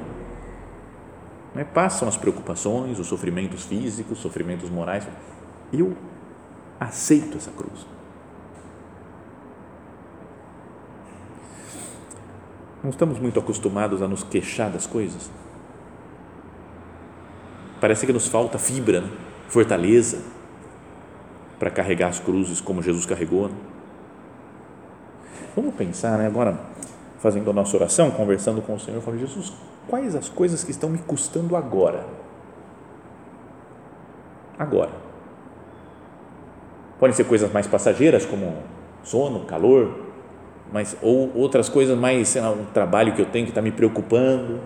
né? 1.53 1.63
passam 1.63 2.07
as 2.07 2.15
preocupações, 2.15 2.99
os 2.99 3.07
sofrimentos 3.07 3.65
físicos, 3.65 4.13
os 4.13 4.19
sofrimentos 4.19 4.69
morais. 4.69 5.07
Eu 5.71 5.95
aceito 6.79 7.37
essa 7.37 7.51
cruz. 7.51 7.85
Não 12.83 12.89
estamos 12.89 13.17
muito 13.17 13.39
acostumados 13.39 14.01
a 14.01 14.07
nos 14.07 14.23
queixar 14.23 14.69
das 14.69 14.85
coisas. 14.85 15.31
Parece 17.79 18.05
que 18.05 18.11
nos 18.11 18.27
falta 18.27 18.57
fibra, 18.57 19.01
né? 19.01 19.09
fortaleza 19.47 20.21
para 21.57 21.69
carregar 21.69 22.09
as 22.09 22.19
cruzes 22.19 22.59
como 22.59 22.81
Jesus 22.81 23.05
carregou. 23.05 23.47
Né? 23.47 23.55
Vamos 25.55 25.73
pensar, 25.75 26.17
né? 26.17 26.27
agora, 26.27 26.59
fazendo 27.19 27.49
a 27.49 27.53
nossa 27.53 27.77
oração, 27.77 28.11
conversando 28.11 28.61
com 28.61 28.73
o 28.73 28.79
Senhor, 28.79 29.01
falando, 29.01 29.21
Jesus, 29.21 29.53
quais 29.87 30.13
as 30.13 30.27
coisas 30.27 30.61
que 30.61 30.71
estão 30.71 30.89
me 30.89 30.97
custando 30.97 31.55
agora? 31.55 32.05
Agora. 34.59 34.91
Podem 36.99 37.15
ser 37.15 37.23
coisas 37.25 37.51
mais 37.51 37.65
passageiras, 37.65 38.25
como 38.25 38.57
sono, 39.03 39.45
calor, 39.45 40.12
mas, 40.73 40.97
ou 41.03 41.31
outras 41.35 41.69
coisas 41.69 41.95
mais, 41.95 42.29
sei 42.29 42.41
lá, 42.41 42.49
um 42.49 42.65
trabalho 42.65 43.13
que 43.13 43.21
eu 43.21 43.27
tenho 43.27 43.45
que 43.45 43.51
está 43.51 43.61
me 43.61 43.71
preocupando, 43.71 44.59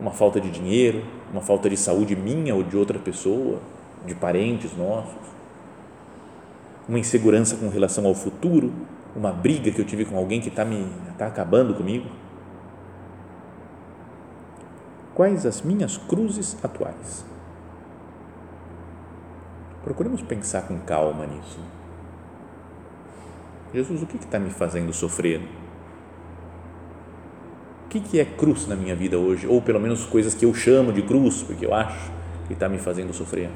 uma 0.00 0.10
falta 0.10 0.40
de 0.40 0.50
dinheiro, 0.50 1.04
uma 1.30 1.42
falta 1.42 1.68
de 1.68 1.76
saúde 1.76 2.16
minha 2.16 2.54
ou 2.54 2.62
de 2.62 2.78
outra 2.78 2.98
pessoa, 2.98 3.58
de 4.06 4.14
parentes 4.14 4.74
nossos, 4.74 5.20
uma 6.88 6.98
insegurança 6.98 7.56
com 7.56 7.68
relação 7.68 8.06
ao 8.06 8.14
futuro, 8.14 8.72
uma 9.14 9.30
briga 9.30 9.70
que 9.70 9.78
eu 9.78 9.84
tive 9.84 10.06
com 10.06 10.16
alguém 10.16 10.40
que 10.40 10.48
está 10.48 10.64
me 10.64 10.86
está 11.10 11.26
acabando 11.26 11.74
comigo. 11.74 12.08
Quais 15.14 15.44
as 15.44 15.60
minhas 15.60 15.98
cruzes 15.98 16.56
atuais? 16.64 17.22
Procuremos 19.84 20.22
pensar 20.22 20.62
com 20.62 20.78
calma 20.78 21.26
nisso. 21.26 21.81
Jesus, 23.74 24.02
o 24.02 24.06
que 24.06 24.16
está 24.16 24.38
me 24.38 24.50
fazendo 24.50 24.92
sofrer? 24.92 25.40
O 27.86 27.88
que, 27.88 28.00
que 28.00 28.20
é 28.20 28.24
cruz 28.24 28.66
na 28.66 28.76
minha 28.76 28.94
vida 28.94 29.18
hoje? 29.18 29.46
Ou 29.46 29.62
pelo 29.62 29.80
menos 29.80 30.04
coisas 30.04 30.34
que 30.34 30.44
eu 30.44 30.52
chamo 30.52 30.92
de 30.92 31.00
cruz, 31.02 31.42
porque 31.42 31.64
eu 31.64 31.74
acho 31.74 32.10
que 32.46 32.52
está 32.52 32.68
me 32.68 32.78
fazendo 32.78 33.14
sofrer. 33.14 33.48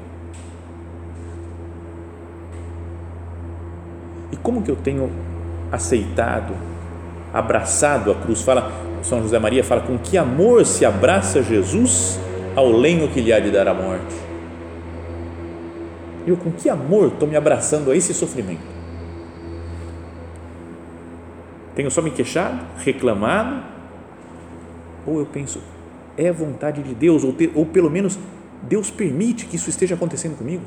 E 4.31 4.37
como 4.37 4.63
que 4.63 4.71
eu 4.71 4.75
tenho 4.75 5.11
aceitado, 5.71 6.55
abraçado 7.31 8.11
a 8.11 8.15
cruz? 8.15 8.41
Fala, 8.41 8.71
São 9.03 9.21
José 9.21 9.37
Maria 9.37 9.63
fala, 9.63 9.81
com 9.81 9.99
que 9.99 10.17
amor 10.17 10.65
se 10.65 10.83
abraça 10.83 11.43
Jesus 11.43 12.19
ao 12.55 12.71
lenho 12.71 13.07
que 13.07 13.21
lhe 13.21 13.31
há 13.31 13.39
de 13.39 13.51
dar 13.51 13.67
a 13.67 13.73
morte. 13.73 14.15
Eu 16.25 16.35
com 16.35 16.51
que 16.51 16.69
amor 16.69 17.09
estou 17.09 17.27
me 17.27 17.35
abraçando 17.35 17.91
a 17.91 17.95
esse 17.95 18.13
sofrimento? 18.13 18.76
Tenho 21.77 21.91
só 21.91 22.01
me 22.01 22.09
queixado, 22.09 22.59
reclamado? 22.79 23.63
Ou 25.05 25.19
eu 25.19 25.27
penso, 25.27 25.61
é 26.17 26.31
vontade 26.31 26.81
de 26.81 26.95
Deus, 26.95 27.23
ou, 27.23 27.35
ou 27.53 27.67
pelo 27.67 27.87
menos 27.87 28.17
Deus 28.63 28.89
permite 28.89 29.45
que 29.45 29.57
isso 29.57 29.69
esteja 29.69 29.93
acontecendo 29.93 30.35
comigo? 30.35 30.63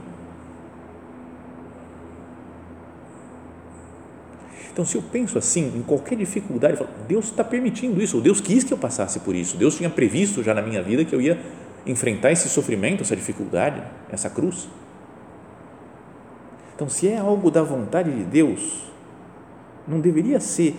Então, 4.73 4.85
se 4.85 4.97
eu 4.97 5.03
penso 5.03 5.37
assim, 5.37 5.77
em 5.77 5.83
qualquer 5.83 6.15
dificuldade, 6.15 6.77
falo, 6.77 6.91
Deus 7.09 7.25
está 7.25 7.43
permitindo 7.43 8.01
isso, 8.01 8.19
ou 8.19 8.23
Deus 8.23 8.41
quis 8.41 8.63
que 8.63 8.73
eu 8.73 8.79
passasse 8.79 9.19
por 9.19 9.35
isso, 9.35 9.57
Deus 9.57 9.77
tinha 9.77 9.91
previsto 9.91 10.45
já 10.45 10.55
na 10.55 10.63
minha 10.63 10.81
vida 10.81 11.05
que 11.05 11.13
eu 11.13 11.21
ia 11.21 11.45
enfrentar 11.85 12.31
esse 12.31 12.49
sofrimento, 12.49 13.03
essa 13.03 13.17
dificuldade, 13.17 13.83
essa 14.13 14.31
cruz. 14.31 14.69
Então, 16.77 16.89
se 16.89 17.09
é 17.09 17.19
algo 17.19 17.51
da 17.51 17.65
vontade 17.65 18.13
de 18.13 18.23
Deus, 18.23 18.89
não 19.89 19.99
deveria 19.99 20.39
ser 20.39 20.77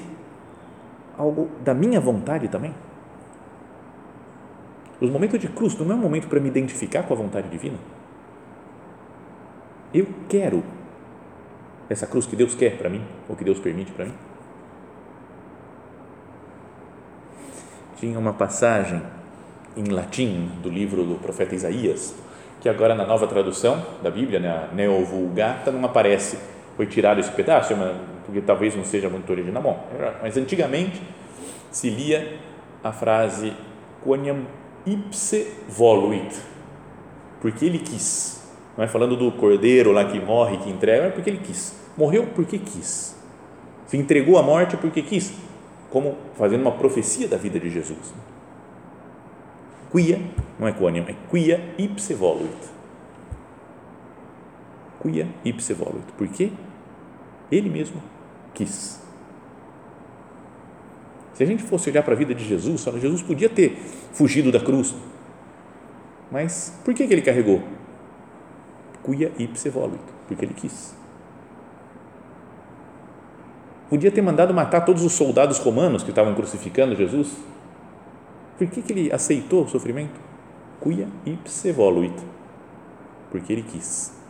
algo 1.18 1.50
da 1.64 1.74
minha 1.74 2.00
vontade 2.00 2.48
também? 2.48 2.74
Os 5.00 5.10
momentos 5.10 5.40
de 5.40 5.48
cruz 5.48 5.78
não 5.80 5.92
é 5.92 5.96
um 5.96 6.02
momento 6.02 6.28
para 6.28 6.40
me 6.40 6.48
identificar 6.48 7.04
com 7.04 7.14
a 7.14 7.18
vontade 7.18 7.50
divina? 7.50 7.78
Eu 9.94 10.08
quero 10.30 10.64
essa 11.90 12.08
cruz 12.08 12.26
que 12.26 12.36
Deus 12.36 12.56
quer 12.56 12.78
para 12.78 12.90
mim, 12.90 13.04
ou 13.28 13.36
que 13.36 13.44
Deus 13.44 13.60
permite 13.60 13.92
para 13.92 14.06
mim? 14.06 14.14
Tinha 17.98 18.18
uma 18.18 18.34
passagem 18.34 19.02
em 19.76 19.86
latim 19.86 20.50
do 20.62 20.70
livro 20.70 21.04
do 21.04 21.16
profeta 21.16 21.56
Isaías, 21.56 22.16
que 22.62 22.70
agora 22.70 22.96
na 22.96 23.06
nova 23.06 23.28
tradução 23.28 23.84
da 24.02 24.10
Bíblia, 24.10 24.40
na 24.40 24.68
né, 24.68 24.88
Neovulgata, 24.88 25.72
não 25.72 25.84
aparece. 25.84 26.38
Foi 26.78 26.86
tirado 26.86 27.20
esse 27.20 27.32
pedaço, 27.32 27.74
porque 28.26 28.42
talvez 28.42 28.76
não 28.76 28.84
seja 28.84 29.10
muito 29.10 29.30
original. 29.30 29.62
Bom, 29.62 29.88
mas 30.22 30.38
antigamente 30.38 31.02
se 31.72 31.90
lia 31.90 32.40
a 32.84 32.92
frase 32.92 33.54
quoniam 34.04 34.46
ipse 34.86 35.48
voluit, 35.68 36.36
porque 37.40 37.66
ele 37.66 37.80
quis. 37.80 38.42
Não 38.78 38.84
é 38.84 38.88
falando 38.88 39.16
do 39.16 39.32
cordeiro 39.32 39.92
lá 39.92 40.06
que 40.06 40.20
morre, 40.20 40.58
que 40.58 40.70
entrega, 40.70 41.06
é 41.06 41.10
porque 41.10 41.30
ele 41.30 41.40
quis. 41.40 41.76
Morreu 41.98 42.28
porque 42.34 42.58
quis. 42.58 43.16
Se 43.86 43.98
entregou 43.98 44.38
à 44.38 44.44
morte 44.44 44.78
porque 44.78 45.02
quis, 45.02 45.34
como 45.90 46.18
fazendo 46.36 46.62
uma 46.62 46.72
profecia 46.72 47.28
da 47.28 47.38
vida 47.38 47.60
de 47.60 47.70
Jesus. 47.70 48.14
Quia, 49.92 50.22
não 50.58 50.68
é 50.68 50.72
quoniam, 50.72 51.06
é 51.08 51.16
quia 51.30 51.74
ipse 51.78 52.14
voluit. 52.14 52.72
Quia 55.02 55.28
ipse 55.44 55.74
voluit. 55.74 56.06
Por 56.18 56.28
quê? 56.30 56.52
Ele 57.52 57.70
mesmo 57.70 58.02
quis. 58.54 59.02
Se 61.34 61.44
a 61.44 61.46
gente 61.46 61.64
fosse 61.64 61.90
olhar 61.90 62.04
para 62.04 62.14
a 62.14 62.18
vida 62.18 62.34
de 62.34 62.46
Jesus, 62.46 62.84
Jesus 62.84 63.22
podia 63.22 63.50
ter 63.50 63.76
fugido 64.14 64.52
da 64.52 64.60
cruz, 64.60 64.96
mas 66.32 66.80
por 66.86 66.94
que, 66.94 67.06
que 67.06 67.14
ele 67.14 67.22
carregou? 67.22 67.62
Cuia 69.04 69.32
ipse 69.38 69.70
voluit, 69.70 70.04
porque 70.28 70.46
ele 70.46 70.54
quis. 70.54 70.96
Podia 73.90 74.12
ter 74.12 74.22
mandado 74.22 74.54
matar 74.54 74.86
todos 74.86 75.04
os 75.04 75.12
soldados 75.12 75.58
romanos 75.60 76.04
que 76.04 76.12
estavam 76.12 76.34
crucificando 76.34 76.96
Jesus. 76.96 77.36
Por 78.58 78.68
que, 78.68 78.82
que 78.82 78.94
ele 78.94 79.12
aceitou 79.12 79.66
o 79.66 79.68
sofrimento? 79.68 80.18
Cuia 80.80 81.08
ipse 81.26 81.72
voluit, 81.72 82.16
porque 83.30 83.52
ele 83.52 83.64
quis. 83.64 84.21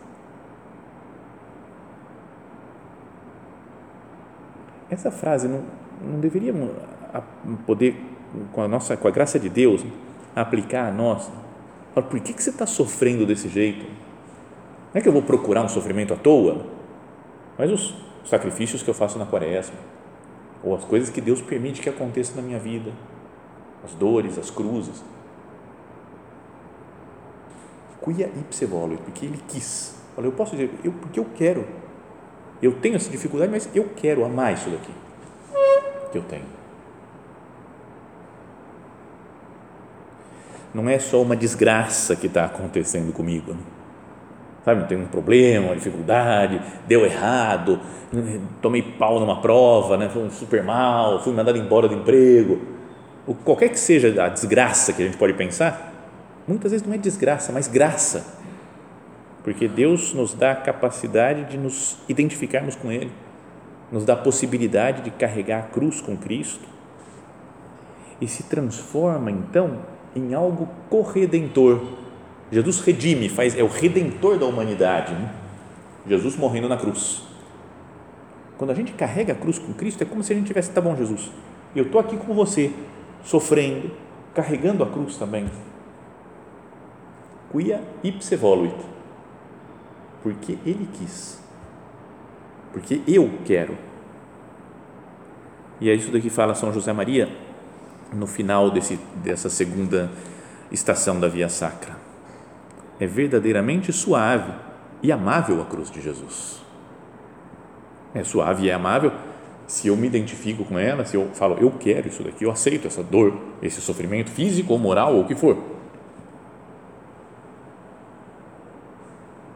Essa 4.92 5.10
frase 5.10 5.48
não, 5.48 5.62
não 6.04 6.20
deveríamos 6.20 6.70
poder, 7.66 7.96
com 8.52 8.60
a 8.60 8.68
nossa, 8.68 8.94
com 8.94 9.08
a 9.08 9.10
graça 9.10 9.40
de 9.40 9.48
Deus, 9.48 9.82
aplicar 10.36 10.86
a 10.86 10.92
nós. 10.92 11.32
Por 11.94 12.20
que, 12.20 12.34
que 12.34 12.42
você 12.42 12.50
está 12.50 12.66
sofrendo 12.66 13.24
desse 13.24 13.48
jeito? 13.48 13.86
Não 14.92 14.98
é 14.98 15.00
que 15.00 15.08
eu 15.08 15.12
vou 15.12 15.22
procurar 15.22 15.62
um 15.62 15.68
sofrimento 15.68 16.12
à 16.12 16.16
toa, 16.16 16.66
mas 17.56 17.70
os 17.70 17.94
sacrifícios 18.26 18.82
que 18.82 18.90
eu 18.90 18.92
faço 18.92 19.18
na 19.18 19.24
quaresma, 19.24 19.76
ou 20.62 20.76
as 20.76 20.84
coisas 20.84 21.08
que 21.08 21.22
Deus 21.22 21.40
permite 21.40 21.80
que 21.80 21.88
aconteçam 21.88 22.36
na 22.36 22.42
minha 22.42 22.58
vida, 22.58 22.92
as 23.82 23.94
dores, 23.94 24.38
as 24.38 24.50
cruzes. 24.50 25.02
Quia 28.04 28.26
ipse 28.26 28.66
volo, 28.66 28.98
porque 28.98 29.24
Ele 29.24 29.40
quis. 29.48 29.96
Fala, 30.14 30.26
eu 30.26 30.32
posso 30.32 30.50
dizer, 30.50 30.70
eu, 30.84 30.92
porque 30.92 31.18
eu 31.18 31.26
quero. 31.34 31.64
Eu 32.62 32.72
tenho 32.72 32.96
essa 32.96 33.10
dificuldade, 33.10 33.50
mas 33.50 33.68
eu 33.74 33.90
quero 33.96 34.24
amar 34.24 34.54
isso 34.54 34.70
daqui 34.70 34.92
que 36.12 36.18
eu 36.18 36.22
tenho. 36.22 36.44
Não 40.72 40.88
é 40.88 40.98
só 40.98 41.20
uma 41.20 41.34
desgraça 41.34 42.14
que 42.14 42.26
está 42.26 42.44
acontecendo 42.44 43.12
comigo. 43.12 43.52
Né? 43.52 43.60
Sabe, 44.64 44.84
tem 44.84 44.96
um 44.96 45.06
problema, 45.06 45.66
uma 45.66 45.74
dificuldade, 45.74 46.62
deu 46.86 47.04
errado, 47.04 47.80
tomei 48.60 48.80
pau 48.80 49.18
numa 49.18 49.40
prova, 49.40 49.96
né? 49.96 50.08
foi 50.08 50.30
super 50.30 50.62
mal, 50.62 51.20
fui 51.22 51.32
mandado 51.32 51.58
embora 51.58 51.88
do 51.88 51.94
emprego. 51.94 52.60
O, 53.26 53.34
qualquer 53.34 53.70
que 53.70 53.78
seja 53.78 54.22
a 54.22 54.28
desgraça 54.28 54.92
que 54.92 55.02
a 55.02 55.06
gente 55.06 55.16
pode 55.16 55.34
pensar, 55.34 55.92
muitas 56.46 56.70
vezes 56.70 56.86
não 56.86 56.94
é 56.94 56.98
desgraça, 56.98 57.52
mas 57.52 57.66
graça. 57.66 58.40
Porque 59.42 59.66
Deus 59.66 60.14
nos 60.14 60.34
dá 60.34 60.52
a 60.52 60.56
capacidade 60.56 61.44
de 61.44 61.58
nos 61.58 61.98
identificarmos 62.08 62.74
com 62.74 62.90
Ele 62.90 63.10
nos 63.92 64.06
dá 64.06 64.14
a 64.14 64.16
possibilidade 64.16 65.02
de 65.02 65.10
carregar 65.10 65.58
a 65.58 65.62
cruz 65.64 66.00
com 66.00 66.16
Cristo 66.16 66.66
e 68.18 68.26
se 68.26 68.44
transforma 68.44 69.30
então 69.30 69.80
em 70.16 70.32
algo 70.32 70.66
corredentor. 70.88 71.82
Jesus 72.50 72.80
redime, 72.80 73.28
faz, 73.28 73.56
é 73.56 73.62
o 73.62 73.68
redentor 73.68 74.38
da 74.38 74.46
humanidade. 74.46 75.12
Né? 75.12 75.30
Jesus 76.08 76.36
morrendo 76.36 76.68
na 76.68 76.78
cruz. 76.78 77.22
Quando 78.56 78.70
a 78.70 78.74
gente 78.74 78.92
carrega 78.92 79.34
a 79.34 79.36
cruz 79.36 79.58
com 79.58 79.74
Cristo, 79.74 80.02
é 80.02 80.06
como 80.06 80.22
se 80.22 80.32
a 80.32 80.36
gente 80.36 80.46
tivesse, 80.46 80.70
tá 80.70 80.80
bom, 80.80 80.96
Jesus, 80.96 81.30
eu 81.76 81.84
estou 81.84 82.00
aqui 82.00 82.16
com 82.16 82.32
você, 82.32 82.72
sofrendo, 83.22 83.90
carregando 84.34 84.82
a 84.82 84.86
cruz 84.86 85.16
também. 85.16 85.50
Quia 87.50 87.82
ipse 88.02 88.36
voluit. 88.36 88.74
Porque 90.22 90.58
Ele 90.64 90.88
quis. 90.92 91.40
Porque 92.72 93.02
eu 93.06 93.30
quero. 93.44 93.76
E 95.80 95.90
é 95.90 95.94
isso 95.94 96.10
daqui 96.12 96.30
fala 96.30 96.54
São 96.54 96.72
José 96.72 96.92
Maria 96.92 97.28
no 98.12 98.26
final 98.26 98.70
desse, 98.70 98.98
dessa 99.16 99.48
segunda 99.48 100.10
estação 100.70 101.18
da 101.18 101.28
Via 101.28 101.48
Sacra. 101.48 101.96
É 103.00 103.06
verdadeiramente 103.06 103.92
suave 103.92 104.52
e 105.02 105.10
amável 105.10 105.60
a 105.60 105.64
cruz 105.64 105.90
de 105.90 106.00
Jesus. 106.00 106.62
É 108.14 108.22
suave 108.22 108.66
e 108.66 108.70
é 108.70 108.74
amável 108.74 109.12
se 109.66 109.88
eu 109.88 109.96
me 109.96 110.06
identifico 110.06 110.64
com 110.64 110.78
ela, 110.78 111.04
se 111.04 111.16
eu 111.16 111.30
falo, 111.32 111.56
eu 111.58 111.70
quero 111.70 112.08
isso 112.08 112.22
daqui, 112.22 112.44
eu 112.44 112.50
aceito 112.50 112.86
essa 112.86 113.02
dor, 113.02 113.34
esse 113.62 113.80
sofrimento 113.80 114.30
físico 114.30 114.72
ou 114.72 114.78
moral 114.78 115.14
ou 115.14 115.22
o 115.22 115.26
que 115.26 115.34
for. 115.34 115.56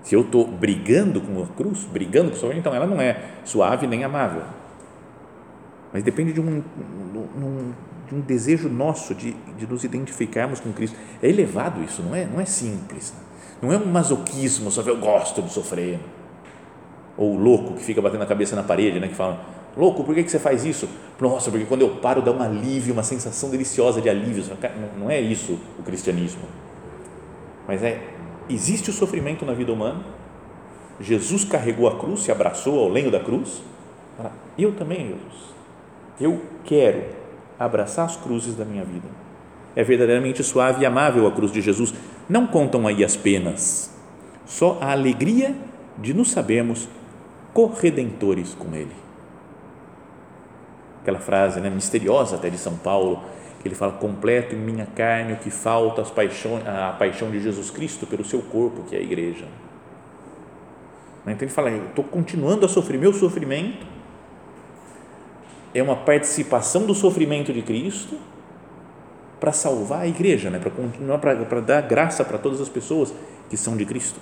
Se 0.07 0.15
eu 0.15 0.21
estou 0.21 0.47
brigando 0.47 1.21
com 1.21 1.43
a 1.43 1.47
cruz, 1.49 1.83
brigando 1.83 2.31
com 2.31 2.37
o 2.37 2.39
sofrimento, 2.39 2.61
então 2.61 2.73
ela 2.73 2.87
não 2.87 3.01
é 3.01 3.25
suave 3.45 3.89
nem 3.89 4.05
amável. 4.05 4.43
Mas 5.93 6.05
depende 6.05 6.33
de 6.33 6.41
um, 6.41 6.63
de 8.07 8.15
um 8.15 8.21
desejo 8.21 8.69
nosso 8.69 9.17
de, 9.17 9.33
de 9.59 9.67
nos 9.67 9.83
identificarmos 9.83 10.61
com 10.61 10.73
Cristo. 10.73 10.97
É 11.21 11.29
elevado 11.29 11.83
isso, 11.83 12.05
não 12.05 12.15
é, 12.15 12.25
não 12.25 12.41
é 12.41 12.45
simples. 12.45 13.13
Não 13.61 13.73
é 13.73 13.77
um 13.77 13.87
masoquismo, 13.87 14.71
só 14.71 14.81
eu 14.83 14.97
gosto 14.97 15.43
de 15.43 15.53
sofrer. 15.53 15.99
Ou 17.17 17.35
o 17.35 17.37
louco 17.37 17.75
que 17.75 17.83
fica 17.83 18.01
batendo 18.01 18.23
a 18.23 18.27
cabeça 18.27 18.55
na 18.55 18.63
parede, 18.63 19.01
né, 19.01 19.09
que 19.09 19.15
fala, 19.17 19.45
louco, 19.77 20.05
por 20.05 20.15
que, 20.15 20.23
que 20.23 20.31
você 20.31 20.39
faz 20.39 20.65
isso? 20.65 20.89
Nossa, 21.21 21.51
porque 21.51 21.67
quando 21.67 21.81
eu 21.81 21.97
paro 21.97 22.23
dá 22.23 22.31
um 22.31 22.41
alívio, 22.41 22.93
uma 22.93 23.03
sensação 23.03 23.51
deliciosa 23.51 24.01
de 24.01 24.09
alívio. 24.09 24.45
Não 24.97 25.11
é 25.11 25.21
isso 25.21 25.59
o 25.81 25.83
cristianismo. 25.83 26.43
Mas 27.67 27.83
é, 27.83 28.01
existe 28.49 28.91
o 28.91 28.93
sofrimento 28.93 29.45
na 29.45 29.53
vida 29.53 29.73
humana, 29.73 30.05
Jesus 31.01 31.45
carregou 31.45 31.89
a 31.89 31.99
cruz, 31.99 32.21
se 32.21 32.33
abraçou 32.33 32.79
ao 32.79 32.89
lenho 32.89 33.11
da 33.11 33.21
cruz, 33.21 33.63
eu 34.59 34.73
também, 34.73 35.09
Jesus, 35.09 35.55
eu 36.21 36.43
quero 36.65 37.05
abraçar 37.59 38.07
as 38.07 38.17
cruzes 38.17 38.55
da 38.55 38.65
minha 38.65 38.85
vida. 38.85 39.09
É 39.75 39.85
verdadeiramente 39.85 40.43
suave 40.43 40.83
e 40.83 40.87
amável 40.87 41.27
a 41.27 41.33
cruz 41.33 41.53
de 41.53 41.61
Jesus. 41.61 41.93
Não 42.29 42.47
contam 42.47 42.87
aí 42.87 43.05
as 43.05 43.15
penas, 43.15 43.95
só 44.47 44.79
a 44.81 44.93
alegria 44.93 45.55
de 45.99 46.15
nos 46.15 46.31
sabermos 46.31 46.89
corredentores 47.53 48.55
com 48.55 48.75
Ele. 48.75 48.95
Aquela 51.03 51.19
frase 51.19 51.61
né, 51.61 51.69
misteriosa 51.69 52.37
até 52.37 52.49
de 52.49 52.59
São 52.59 52.77
Paulo, 52.77 53.23
ele 53.67 53.75
fala: 53.75 53.93
completo 53.93 54.55
em 54.55 54.59
minha 54.59 54.87
carne 54.87 55.33
o 55.33 55.37
que 55.37 55.51
falta 55.51 56.03
as 56.03 56.11
paixões, 56.11 56.67
a 56.67 56.95
paixão 56.99 57.31
de 57.31 57.41
Jesus 57.41 57.71
Cristo 57.71 58.07
pelo 58.07 58.25
seu 58.25 58.41
corpo, 58.41 58.83
que 58.85 58.97
é 58.97 58.99
a 58.99 59.03
igreja. 59.03 59.47
Então 61.23 61.43
ele 61.43 61.49
fala: 61.49 61.71
estou 61.71 62.05
continuando 62.05 62.65
a 62.65 62.69
sofrer 62.69 62.99
meu 62.99 63.13
sofrimento 63.13 63.97
é 65.79 65.83
uma 65.83 65.97
participação 65.97 66.87
do 66.87 66.95
sofrimento 66.95 67.53
de 67.53 67.61
Cristo 67.61 68.17
para 69.39 69.53
salvar 69.53 70.01
a 70.01 70.07
igreja, 70.07 70.49
né? 70.49 70.59
para 70.59 70.71
continuar, 70.71 71.19
para, 71.19 71.37
para 71.45 71.61
dar 71.61 71.83
graça 71.83 72.25
para 72.25 72.39
todas 72.39 72.61
as 72.61 72.69
pessoas 72.69 73.13
que 73.51 73.57
são 73.57 73.77
de 73.77 73.85
Cristo. 73.85 74.19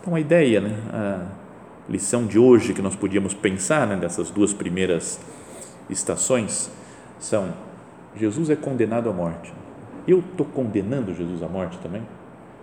Então 0.00 0.14
a 0.14 0.20
ideia, 0.20 0.60
né? 0.60 0.76
a 0.92 1.26
lição 1.88 2.26
de 2.26 2.38
hoje 2.38 2.74
que 2.74 2.82
nós 2.82 2.94
podíamos 2.94 3.32
pensar 3.32 3.86
né? 3.86 3.96
dessas 3.96 4.30
duas 4.30 4.52
primeiras 4.52 5.18
estações 5.88 6.70
são: 7.18 7.52
Jesus 8.14 8.50
é 8.50 8.56
condenado 8.56 9.08
à 9.08 9.12
morte. 9.12 9.52
Eu 10.06 10.20
estou 10.20 10.46
condenando 10.46 11.14
Jesus 11.14 11.42
à 11.42 11.48
morte 11.48 11.78
também? 11.78 12.02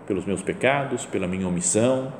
Pelos 0.07 0.25
meus 0.25 0.41
pecados, 0.41 1.05
pela 1.05 1.27
minha 1.27 1.47
omissão, 1.47 2.12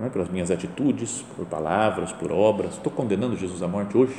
é? 0.00 0.08
pelas 0.08 0.28
minhas 0.28 0.50
atitudes, 0.50 1.24
por 1.36 1.46
palavras, 1.46 2.12
por 2.12 2.30
obras. 2.32 2.72
Estou 2.72 2.92
condenando 2.92 3.36
Jesus 3.36 3.62
à 3.62 3.68
morte 3.68 3.96
hoje? 3.96 4.14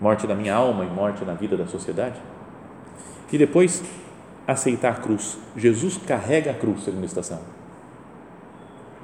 Morte 0.00 0.26
da 0.26 0.34
minha 0.34 0.54
alma 0.54 0.84
e 0.84 0.88
morte 0.88 1.24
na 1.24 1.34
vida 1.34 1.56
da 1.56 1.66
sociedade? 1.66 2.20
E 3.32 3.38
depois, 3.38 3.82
aceitar 4.46 4.92
a 4.92 4.96
cruz. 4.96 5.38
Jesus 5.56 5.96
carrega 5.96 6.50
a 6.50 6.54
cruz, 6.54 6.84
segunda 6.84 7.06
estação. 7.06 7.40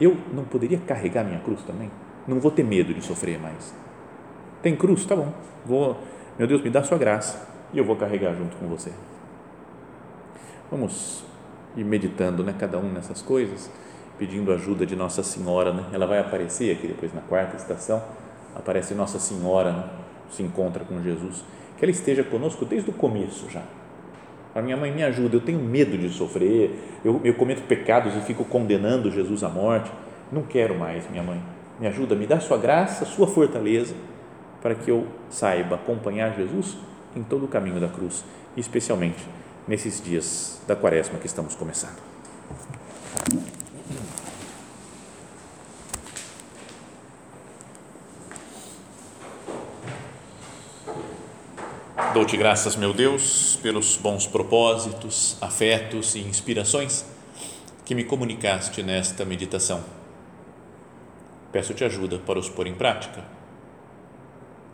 Eu 0.01 0.17
não 0.33 0.45
poderia 0.45 0.79
carregar 0.79 1.25
minha 1.25 1.41
cruz 1.41 1.63
também? 1.63 1.91
Não 2.27 2.41
vou 2.41 2.51
ter 2.51 2.65
medo 2.65 2.95
de 2.95 3.03
sofrer 3.03 3.39
mais. 3.39 3.75
Tem 4.63 4.77
cruz? 4.77 5.05
Tá 5.05 5.17
bom. 5.17 5.33
Vou, 5.65 5.97
meu 6.39 6.47
Deus, 6.47 6.63
me 6.63 6.71
dá 6.71 6.83
sua 6.83 6.99
graça 6.99 7.49
e 7.73 7.79
eu 7.79 7.85
vou 7.85 7.97
carregar 7.97 8.35
junto 8.35 8.57
com 8.57 8.67
você. 8.67 8.93
Vamos 10.71 11.25
ir 11.77 11.85
meditando, 11.85 12.43
né, 12.43 12.55
cada 12.59 12.79
um 12.79 12.93
nessas 12.93 13.23
coisas 13.23 13.71
pedindo 14.21 14.53
ajuda 14.53 14.85
de 14.85 14.95
Nossa 14.95 15.23
Senhora, 15.23 15.73
né? 15.73 15.87
Ela 15.95 16.07
vai 16.07 16.19
aparecer 16.19 16.77
aqui 16.77 16.87
depois 16.87 17.11
na 17.15 17.23
quarta 17.23 17.57
estação, 17.57 18.03
aparece 18.55 18.93
Nossa 18.93 19.19
Senhora, 19.19 19.73
né? 19.73 19.85
se 20.31 20.43
encontra 20.43 20.85
com 20.85 21.01
Jesus, 21.01 21.43
que 21.79 21.85
ela 21.87 21.91
esteja 21.91 22.23
conosco 22.23 22.67
desde 22.67 22.91
o 22.91 22.93
começo 22.93 23.49
já. 23.49 23.63
A 24.55 24.61
minha 24.61 24.77
mãe 24.77 24.93
me 24.93 25.03
ajuda, 25.03 25.37
eu 25.37 25.41
tenho 25.41 25.59
medo 25.59 25.97
de 25.97 26.11
sofrer, 26.11 27.01
eu, 27.03 27.19
eu 27.25 27.33
cometo 27.33 27.63
pecados 27.63 28.15
e 28.15 28.21
fico 28.21 28.45
condenando 28.45 29.11
Jesus 29.11 29.43
à 29.43 29.49
morte. 29.49 29.91
Não 30.31 30.43
quero 30.43 30.79
mais, 30.79 31.09
minha 31.09 31.23
mãe. 31.23 31.41
Me 31.81 31.87
ajuda, 31.87 32.15
me 32.15 32.27
dá 32.27 32.39
sua 32.41 32.59
graça, 32.59 33.07
sua 33.07 33.27
fortaleza, 33.27 33.95
para 34.61 34.75
que 34.75 34.91
eu 34.91 35.07
saiba 35.31 35.77
acompanhar 35.77 36.37
Jesus 36.37 36.77
em 37.15 37.23
todo 37.23 37.45
o 37.45 37.49
caminho 37.49 37.81
da 37.81 37.89
cruz, 37.89 38.25
especialmente 38.57 39.25
nesses 39.67 40.01
dias 40.03 40.61
da 40.67 40.77
quaresma 40.77 41.19
que 41.19 41.27
estamos 41.27 41.55
começando. 41.55 41.99
Dou-te 52.13 52.37
graças, 52.37 52.75
meu 52.75 52.93
Deus, 52.93 53.57
pelos 53.63 53.97
bons 53.97 54.27
propósitos, 54.27 55.37
afetos 55.41 56.17
e 56.17 56.19
inspirações 56.19 57.05
que 57.85 57.95
me 57.95 58.03
comunicaste 58.03 58.83
nesta 58.83 59.25
meditação. 59.25 59.85
Peço-te 61.53 61.85
ajuda 61.85 62.19
para 62.19 62.39
os 62.39 62.49
pôr 62.49 62.67
em 62.67 62.75
prática. 62.75 63.40